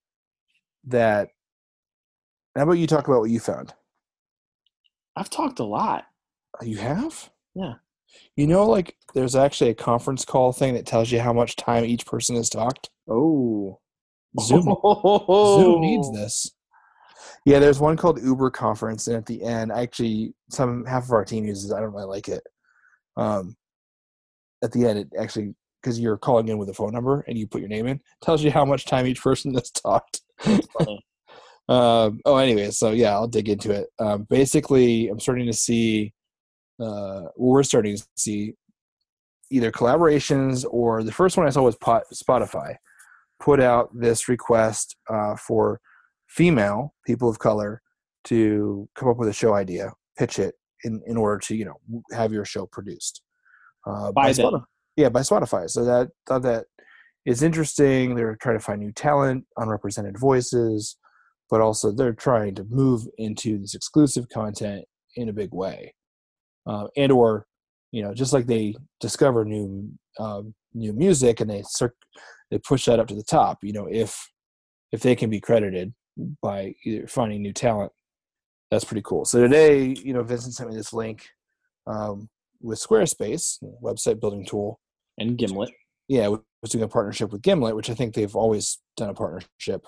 [0.85, 1.29] that.
[2.55, 3.73] How about you talk about what you found?
[5.15, 6.05] I've talked a lot.
[6.61, 7.29] Oh, You have?
[7.53, 7.73] Yeah.
[8.35, 11.85] You know, like there's actually a conference call thing that tells you how much time
[11.85, 12.89] each person has talked.
[13.09, 13.79] Oh.
[14.41, 16.51] Zoom, Zoom needs this.
[17.45, 21.45] Yeah, there's one called UberConference, and at the end, actually, some half of our team
[21.45, 21.71] uses.
[21.71, 22.43] I don't really like it.
[23.17, 23.55] Um,
[24.63, 25.53] at the end, it actually
[25.85, 28.43] because you're calling in with a phone number and you put your name in, tells
[28.43, 30.21] you how much time each person has talked.
[31.67, 33.87] Um, oh, anyway, so yeah, I'll dig into it.
[33.97, 36.13] Um, basically, I'm starting to see,
[36.79, 38.53] uh, we're starting to see
[39.49, 42.75] either collaborations or the first one I saw was Pot, Spotify
[43.39, 45.81] put out this request uh, for
[46.27, 47.81] female people of color
[48.25, 52.03] to come up with a show idea, pitch it in, in order to, you know,
[52.15, 53.23] have your show produced.
[53.87, 54.51] Uh, By them.
[54.51, 54.65] Spotify.
[54.95, 55.69] Yeah, by Spotify.
[55.69, 56.65] So that thought that
[57.25, 58.15] is interesting.
[58.15, 60.97] They're trying to find new talent, unrepresented voices,
[61.49, 64.85] but also they're trying to move into this exclusive content
[65.15, 65.93] in a big way,
[66.65, 67.45] uh, and or
[67.91, 71.63] you know just like they discover new um, new music and they
[72.51, 73.59] they push that up to the top.
[73.63, 74.29] You know if
[74.91, 75.93] if they can be credited
[76.41, 77.91] by either finding new talent,
[78.71, 79.25] that's pretty cool.
[79.25, 81.25] So today, you know, Vincent sent me this link
[81.87, 82.29] um,
[82.61, 84.79] with Squarespace, website building tool.
[85.17, 85.71] And Gimlet.
[86.07, 89.85] Yeah, was doing a partnership with Gimlet, which I think they've always done a partnership.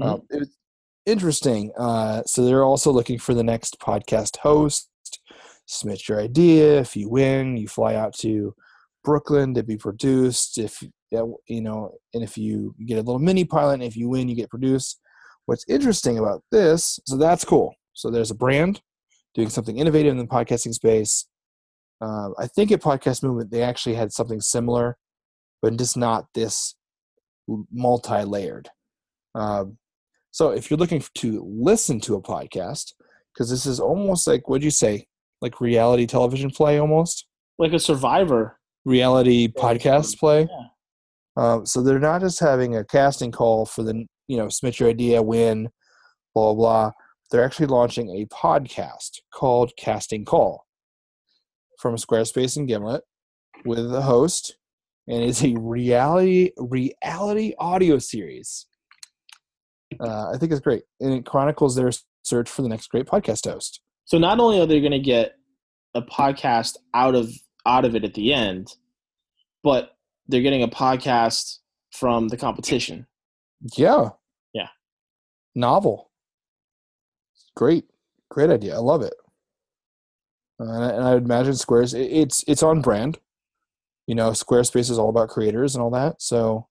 [0.00, 0.56] Um, it was
[1.06, 1.72] interesting.
[1.76, 4.88] Uh, so they're also looking for the next podcast host.
[5.66, 6.80] Submit your idea.
[6.80, 8.54] If you win, you fly out to
[9.04, 10.58] Brooklyn to be produced.
[10.58, 14.28] If you know, and if you get a little mini pilot, and if you win,
[14.28, 15.00] you get produced.
[15.46, 17.74] What's interesting about this, so that's cool.
[17.94, 18.80] So there's a brand
[19.34, 21.26] doing something innovative in the podcasting space.
[22.00, 24.96] Uh, I think at Podcast Movement they actually had something similar,
[25.62, 26.74] but just not this
[27.72, 28.68] multi-layered.
[29.34, 29.78] Um,
[30.30, 32.92] so if you're looking to listen to a podcast,
[33.32, 35.06] because this is almost like what'd you say,
[35.40, 37.26] like reality television play, almost
[37.58, 38.58] Like a survivor.
[38.84, 40.48] reality podcast play.
[40.50, 40.66] Yeah.
[41.36, 44.88] Um, so they're not just having a casting call for the you know submit your
[44.88, 45.68] idea, win,
[46.34, 46.54] blah blah.
[46.54, 46.92] blah.
[47.30, 50.64] They're actually launching a podcast called Casting Call
[51.78, 53.02] from Squarespace and Gimlet
[53.64, 54.56] with a host,
[55.06, 58.66] and it's a reality reality audio series.
[59.98, 61.90] Uh, I think it's great, and it chronicles their
[62.24, 63.80] search for the next great podcast host.
[64.04, 65.34] So not only are they going to get
[65.94, 67.32] a podcast out of
[67.66, 68.74] out of it at the end,
[69.62, 71.58] but they're getting a podcast
[71.92, 73.06] from the competition.
[73.76, 74.10] Yeah.
[74.52, 74.68] Yeah.
[75.54, 76.10] Novel.
[77.56, 77.84] Great.
[78.30, 78.74] Great idea.
[78.74, 79.14] I love it.
[80.60, 81.94] Uh, and, I, would imagine Squares.
[81.94, 83.18] it- It's it's on brand.
[84.06, 86.20] You know, Squarespace is all about creators and all that.
[86.20, 86.66] So,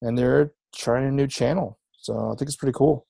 [0.00, 1.78] and they're trying a new channel.
[1.98, 3.06] So I think it's pretty cool.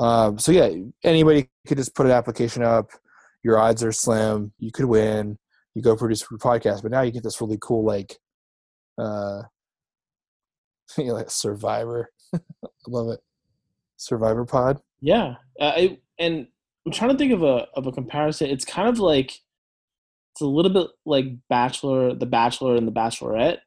[0.00, 0.70] Um, so yeah,
[1.02, 2.90] anybody could just put an application up.
[3.42, 4.52] Your odds are slim.
[4.58, 5.38] You could win.
[5.74, 8.16] You go produce a podcast, but now you get this really cool like,
[8.98, 9.42] uh,
[10.98, 12.10] you know, like Survivor.
[12.34, 12.38] I
[12.86, 13.20] love it.
[13.96, 14.80] Survivor Pod.
[15.00, 16.46] Yeah, uh, I, and
[16.88, 18.48] I'm trying to think of a of a comparison.
[18.48, 19.32] It's kind of like
[20.32, 23.58] it's a little bit like Bachelor, The Bachelor, and The Bachelorette,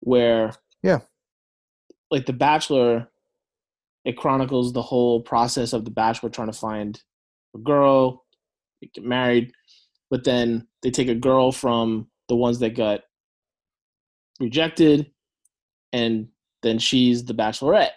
[0.00, 0.52] where
[0.82, 0.98] Yeah.
[2.10, 3.12] like The Bachelor,
[4.04, 7.00] it chronicles the whole process of the Bachelor trying to find
[7.54, 8.24] a girl,
[8.92, 9.52] get married,
[10.10, 13.02] but then they take a girl from the ones that got
[14.40, 15.12] rejected,
[15.92, 16.26] and
[16.64, 17.92] then she's the Bachelorette.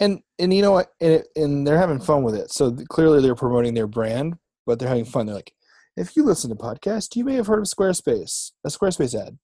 [0.00, 0.88] And and you know what?
[1.00, 2.50] And, and they're having fun with it.
[2.50, 4.36] So clearly they're promoting their brand,
[4.66, 5.26] but they're having fun.
[5.26, 5.52] They're like,
[5.96, 9.38] if you listen to podcasts, you may have heard of Squarespace, a Squarespace ad,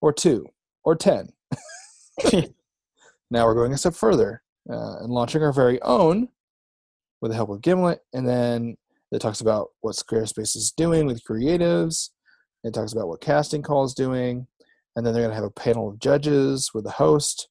[0.00, 0.46] or two
[0.84, 1.30] or 10.
[3.30, 6.28] now we're going a step further uh, and launching our very own
[7.20, 8.00] with the help of Gimlet.
[8.12, 8.76] And then
[9.12, 12.10] it talks about what Squarespace is doing with creatives.
[12.64, 14.46] It talks about what Casting Call is doing.
[14.96, 17.48] And then they're going to have a panel of judges with a host.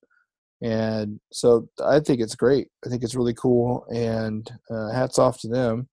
[0.64, 2.70] And so I think it's great.
[2.86, 3.86] I think it's really cool.
[3.94, 5.90] And uh, hats off to them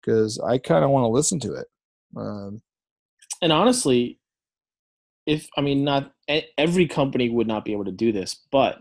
[0.00, 1.66] because I kind of want to listen to it.
[2.16, 2.62] Um,
[3.42, 4.18] and honestly,
[5.26, 6.12] if I mean, not
[6.56, 8.78] every company would not be able to do this, but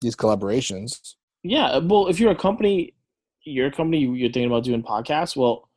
[0.00, 1.14] these collaborations.
[1.44, 2.94] Yeah, well, if you're a company,
[3.44, 5.36] you're a company, you're thinking about doing podcasts.
[5.36, 5.68] Well,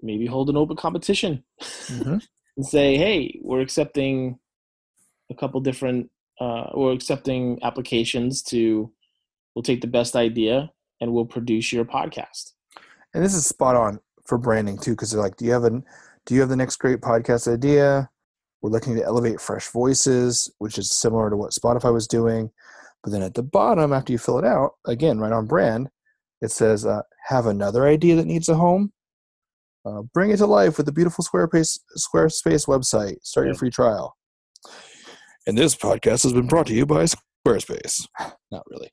[0.00, 2.18] maybe hold an open competition mm-hmm.
[2.56, 4.38] and say, "Hey, we're accepting
[5.30, 6.08] a couple different,
[6.40, 8.92] uh, we're accepting applications to,
[9.54, 10.70] we'll take the best idea
[11.00, 12.52] and we'll produce your podcast."
[13.14, 15.84] And this is spot on for branding too, because they're like, "Do you have an,
[16.26, 18.10] do you have the next great podcast idea?"
[18.62, 22.50] We're looking to elevate fresh voices, which is similar to what Spotify was doing.
[23.02, 25.88] But then at the bottom, after you fill it out, again, right on brand,
[26.40, 28.92] it says, uh, have another idea that needs a home?
[29.84, 33.22] Uh, bring it to life with the beautiful Squarespace, Squarespace website.
[33.22, 33.50] Start yeah.
[33.50, 34.15] your free trial.
[35.46, 37.06] And this podcast has been brought to you by
[37.46, 38.06] Squarespace.
[38.50, 38.90] Not really.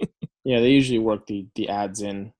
[0.44, 2.32] yeah, they usually work the, the ads in.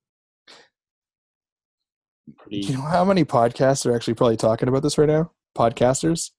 [2.36, 2.58] Pretty...
[2.58, 5.32] You know how many podcasts are actually probably talking about this right now?
[5.56, 6.30] Podcasters?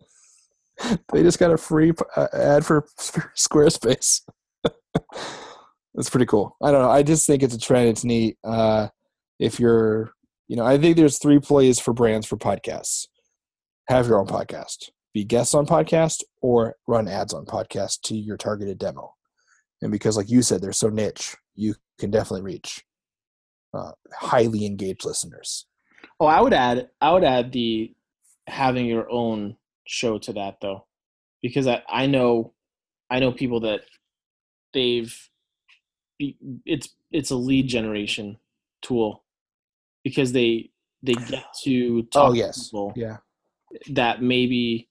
[1.14, 4.22] they just got a free uh, ad for Squarespace.
[5.93, 6.56] That's pretty cool.
[6.62, 6.91] I don't know.
[6.91, 7.89] I just think it's a trend.
[7.89, 8.38] It's neat.
[8.43, 8.88] Uh,
[9.39, 10.14] if you're,
[10.47, 13.08] you know, I think there's three plays for brands for podcasts.
[13.89, 18.38] Have your own podcast, be guests on podcast, or run ads on podcast to your
[18.38, 19.14] targeted demo.
[19.82, 22.84] And because, like you said, they're so niche, you can definitely reach
[23.74, 25.66] uh, highly engaged listeners.
[26.20, 27.93] Oh, I would add, I would add the
[28.47, 29.57] having your own
[29.88, 30.86] show to that though,
[31.41, 32.53] because I I know,
[33.09, 33.82] I know people that
[34.74, 35.16] they've
[36.66, 38.38] it's it's a lead generation
[38.82, 39.24] tool
[40.03, 40.70] because they
[41.03, 43.18] they get to talk oh yes to people yeah
[43.89, 44.88] that maybe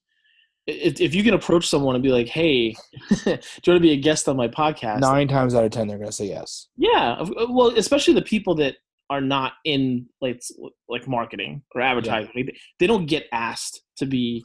[0.71, 2.75] if, if you can approach someone and be like hey
[3.25, 5.01] do you want to be a guest on my podcast?
[5.01, 6.69] Nine times out of ten they're going to say yes.
[6.77, 8.77] Yeah well especially the people that
[9.09, 10.41] are not in like
[10.89, 12.31] like marketing or advertising.
[12.35, 12.45] Yeah.
[12.79, 14.45] they don't get asked to be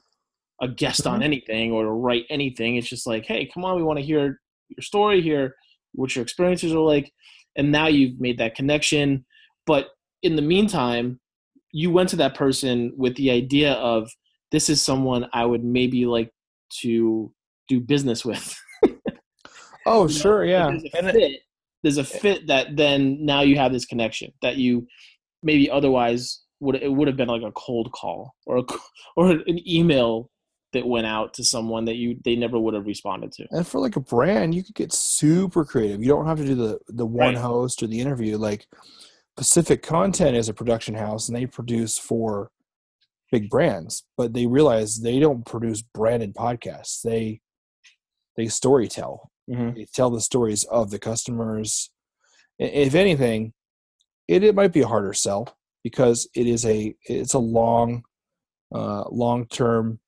[0.62, 1.16] a guest mm-hmm.
[1.16, 2.78] on anything or to write anything.
[2.78, 5.56] It's just like hey come on we want to hear your story here
[5.94, 7.12] what your experiences are like.
[7.56, 9.26] And now you've made that connection.
[9.66, 9.88] But
[10.24, 11.20] in the meantime
[11.72, 14.10] you went to that person with the idea of
[14.52, 16.32] this is someone i would maybe like
[16.70, 17.32] to
[17.68, 18.58] do business with
[19.86, 21.42] oh sure know, yeah there's a, fit, it,
[21.84, 24.86] there's a eh fit that then now you have this connection that you
[25.44, 28.64] maybe otherwise would it would have been like a cold call or a,
[29.18, 30.30] or an email
[30.76, 33.48] that went out to someone that you they never would have responded to.
[33.52, 36.02] And for like a brand, you could get super creative.
[36.02, 37.38] You don't have to do the the one right.
[37.38, 38.38] host or the interview.
[38.38, 38.68] Like
[39.38, 42.52] Pacific Content is a production house, and they produce for
[43.32, 47.02] big brands, but they realize they don't produce branded podcasts.
[47.02, 47.42] They
[48.38, 49.32] they story tell.
[49.50, 49.76] Mm-hmm.
[49.76, 51.92] They tell the stories of the customers.
[52.60, 53.54] If anything,
[54.28, 58.04] it, it might be a harder sell because it is a it's a long
[58.74, 60.00] uh, long term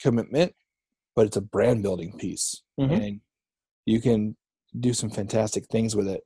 [0.00, 0.54] commitment,
[1.14, 2.92] but it's a brand building piece, mm-hmm.
[2.92, 3.20] and
[3.86, 4.36] you can
[4.78, 6.22] do some fantastic things with it.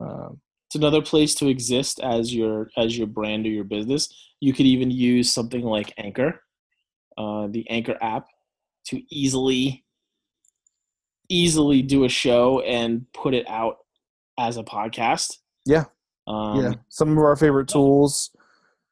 [0.00, 0.40] Um,
[0.74, 4.12] it's another place to exist as your as your brand or your business.
[4.40, 6.40] You could even use something like Anchor,
[7.16, 8.26] uh, the Anchor app,
[8.86, 9.84] to easily
[11.28, 13.78] easily do a show and put it out
[14.36, 15.38] as a podcast.
[15.64, 15.84] Yeah,
[16.26, 16.74] um, yeah.
[16.88, 18.30] Some of our favorite tools.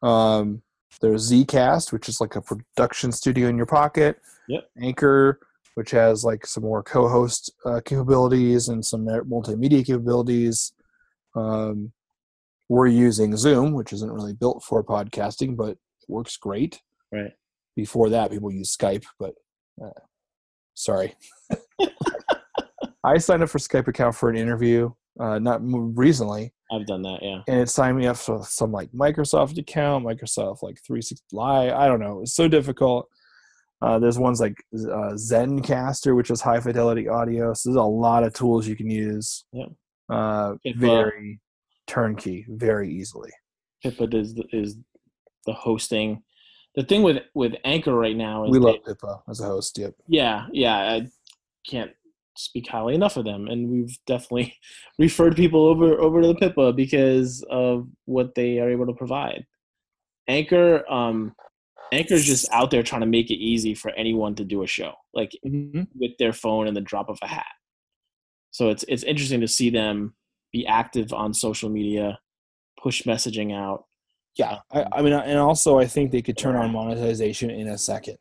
[0.02, 0.62] Um,
[1.00, 4.20] there's Zcast, which is like a production studio in your pocket.
[4.46, 4.70] Yep.
[4.80, 5.40] Anchor,
[5.74, 10.74] which has like some more co-host uh, capabilities and some multimedia capabilities.
[11.34, 11.92] Um,
[12.68, 15.76] we're using Zoom, which isn't really built for podcasting, but
[16.08, 16.80] works great.
[17.12, 17.32] Right.
[17.76, 19.34] Before that, people use Skype, but
[19.82, 20.00] uh,
[20.74, 21.14] sorry.
[23.04, 27.18] I signed up for Skype account for an interview, uh, not recently, I've done that,
[27.20, 27.42] yeah.
[27.48, 31.72] And it signed me up for some like Microsoft account, Microsoft like 360 Live.
[31.74, 32.22] I don't know.
[32.22, 33.08] It's so difficult.
[33.82, 37.52] Uh, there's ones like uh, Zencastr, which is high fidelity audio.
[37.52, 39.44] So there's a lot of tools you can use.
[39.52, 39.66] Yeah.
[40.09, 41.40] Uh, very
[41.86, 43.30] turnkey, very easily.
[43.82, 44.76] Pippa is the, is
[45.46, 46.22] the hosting.
[46.74, 49.76] The thing with with Anchor right now is we love they, Pippa as a host.
[49.78, 49.94] Yep.
[50.09, 50.76] Yeah, yeah.
[50.76, 51.07] I
[51.68, 51.90] can't
[52.36, 54.55] speak highly enough of them, and we've definitely
[54.98, 59.44] referred people over over to the Pippa because of what they are able to provide.
[60.28, 61.34] Anchor, um,
[61.92, 64.94] Anchor's just out there trying to make it easy for anyone to do a show,
[65.12, 65.88] like Mhm.
[65.94, 67.44] with their phone and the drop of a hat.
[68.53, 70.14] So it's it's interesting to see them
[70.53, 72.18] be active on social media,
[72.80, 73.84] push messaging out.
[74.36, 77.76] Yeah, I, I mean, and also I think they could turn on monetization in a
[77.76, 78.16] second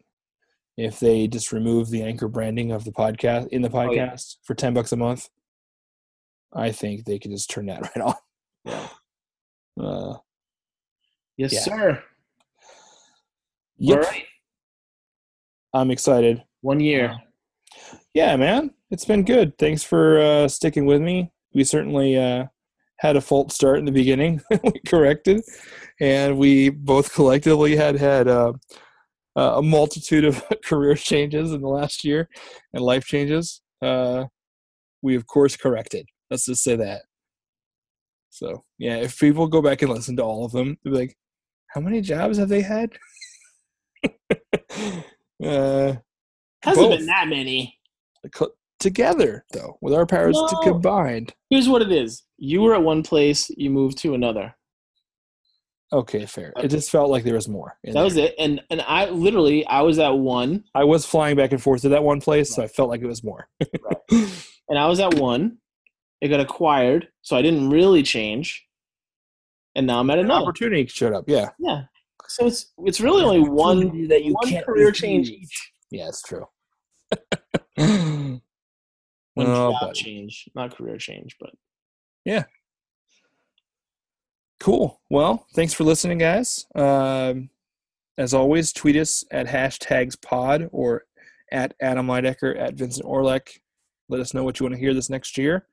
[0.78, 4.08] if they just remove the anchor branding of the podcast in the Oh, yeah.
[4.14, 5.30] podcast for ten bucks a month.
[6.54, 8.16] I think they could just turn that right on.
[8.66, 8.88] Yeah.
[9.82, 10.18] Uh,
[11.38, 11.60] Yes, Yeah.
[11.62, 12.04] sir.
[13.78, 14.26] yep, All right.
[15.74, 16.44] I'm excited.
[16.62, 17.16] One year.
[18.14, 19.57] Yeah, man, it's been good.
[19.57, 21.32] Thanks for uh, sticking with me.
[21.53, 22.45] We certainly uh,
[22.97, 24.41] had a fault start in the beginning.
[24.64, 25.41] we corrected,
[26.01, 28.53] and we both collectively had had uh,
[29.36, 32.28] a multitude of career changes in the last year
[32.74, 33.62] and life changes.
[33.82, 34.26] Uh,
[35.01, 36.05] we of course corrected.
[36.30, 37.03] Let's just say that.
[38.30, 41.18] So yeah, if people go back and listen to all of them, they'll be like,
[41.68, 42.91] "How many jobs have they had?"
[45.43, 45.95] uh,
[46.64, 46.97] Hasn't both.
[46.97, 47.78] been that many.
[48.80, 50.72] Together though with our powers to No.
[50.74, 52.24] combined Here's what it is.
[52.38, 54.56] You were at one place, you moved to another.
[55.94, 58.34] okay fair it just felt like there was more That was it.
[58.40, 61.90] And and I literally I was at one i was flying back and forth to
[61.90, 63.48] that one place so i felt like it was more
[64.12, 65.58] and I was at one.
[66.22, 68.64] It got acquired, so I didn't really change.
[69.76, 70.44] And now I'm at an another.
[70.44, 71.82] opportunity showed up yeah Yeah.
[72.28, 75.72] So it's it's really only one that you one can't career change each.
[75.92, 76.46] yeah it's true
[79.34, 80.00] One Oh, job buddy.
[80.04, 81.52] change, not career change, but
[82.26, 82.44] yeah.
[84.60, 87.50] cool well thanks for listening guys um,
[88.20, 91.06] as always tweet us at hashtags pod or
[91.52, 93.60] at adam Leidecker, at vincent orlek
[94.10, 95.66] let us know what you want to hear this next year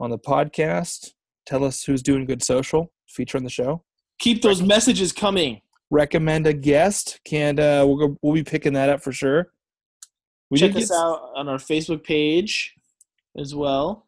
[0.00, 1.12] on the podcast
[1.44, 3.82] tell us who's doing good social feature on the show
[4.18, 5.60] keep those messages coming.
[5.90, 7.20] recommend a guest.
[7.24, 9.50] Can uh, we'll go, we'll be picking that up for sure.
[10.50, 12.74] We Check us get, out on our Facebook page
[13.36, 14.06] as well.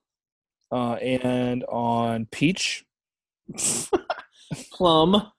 [0.70, 2.84] uh, and on Peach.
[4.72, 5.30] Plum.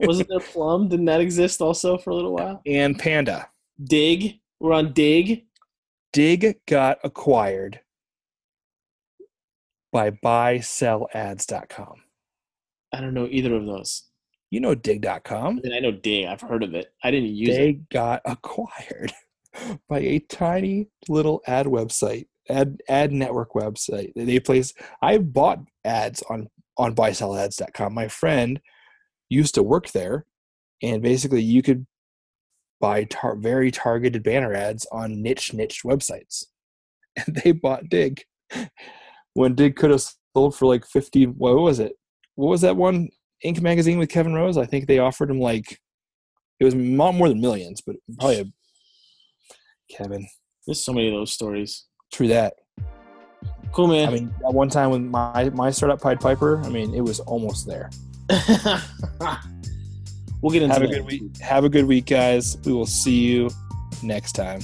[0.00, 0.88] Wasn't there Plum?
[0.88, 2.60] Didn't that exist also for a little while?
[2.66, 3.48] and Panda.
[3.82, 4.40] Digg.
[4.60, 5.44] We're on Digg.
[6.12, 7.80] Digg got acquired
[9.92, 11.94] by buysellads.com.
[12.92, 14.04] I don't know either of those.
[14.50, 15.60] You know I digg.com.
[15.62, 16.26] mean, I know Digg.
[16.26, 16.92] I've heard of it.
[17.04, 17.58] I didn't use it.
[17.58, 17.88] They it.
[17.90, 19.12] got acquired
[19.88, 24.12] by a tiny little ad website, ad ad network website.
[24.14, 27.92] They place I bought ads on on buysellads.com.
[27.92, 28.60] My friend
[29.28, 30.26] used to work there,
[30.82, 31.86] and basically you could
[32.80, 36.44] buy tar- very targeted banner ads on niche niche websites,
[37.16, 38.22] and they bought Digg
[39.34, 40.04] when Digg could have
[40.36, 41.24] sold for like fifty.
[41.24, 41.92] What was it?
[42.34, 43.08] What was that one?
[43.44, 43.60] Inc.
[43.60, 44.58] magazine with Kevin Rose.
[44.58, 45.78] I think they offered him like
[46.60, 48.52] it was more than millions, but probably
[49.90, 50.26] Kevin.
[50.66, 51.86] There's so many of those stories.
[52.12, 52.54] True that.
[53.72, 54.08] Cool, man.
[54.08, 57.20] I mean, at one time when my my startup Pied Piper, I mean, it was
[57.20, 57.90] almost there.
[60.42, 61.22] we'll get into Have a good week.
[61.40, 62.56] Have a good week, guys.
[62.64, 63.50] We will see you
[64.02, 64.60] next time.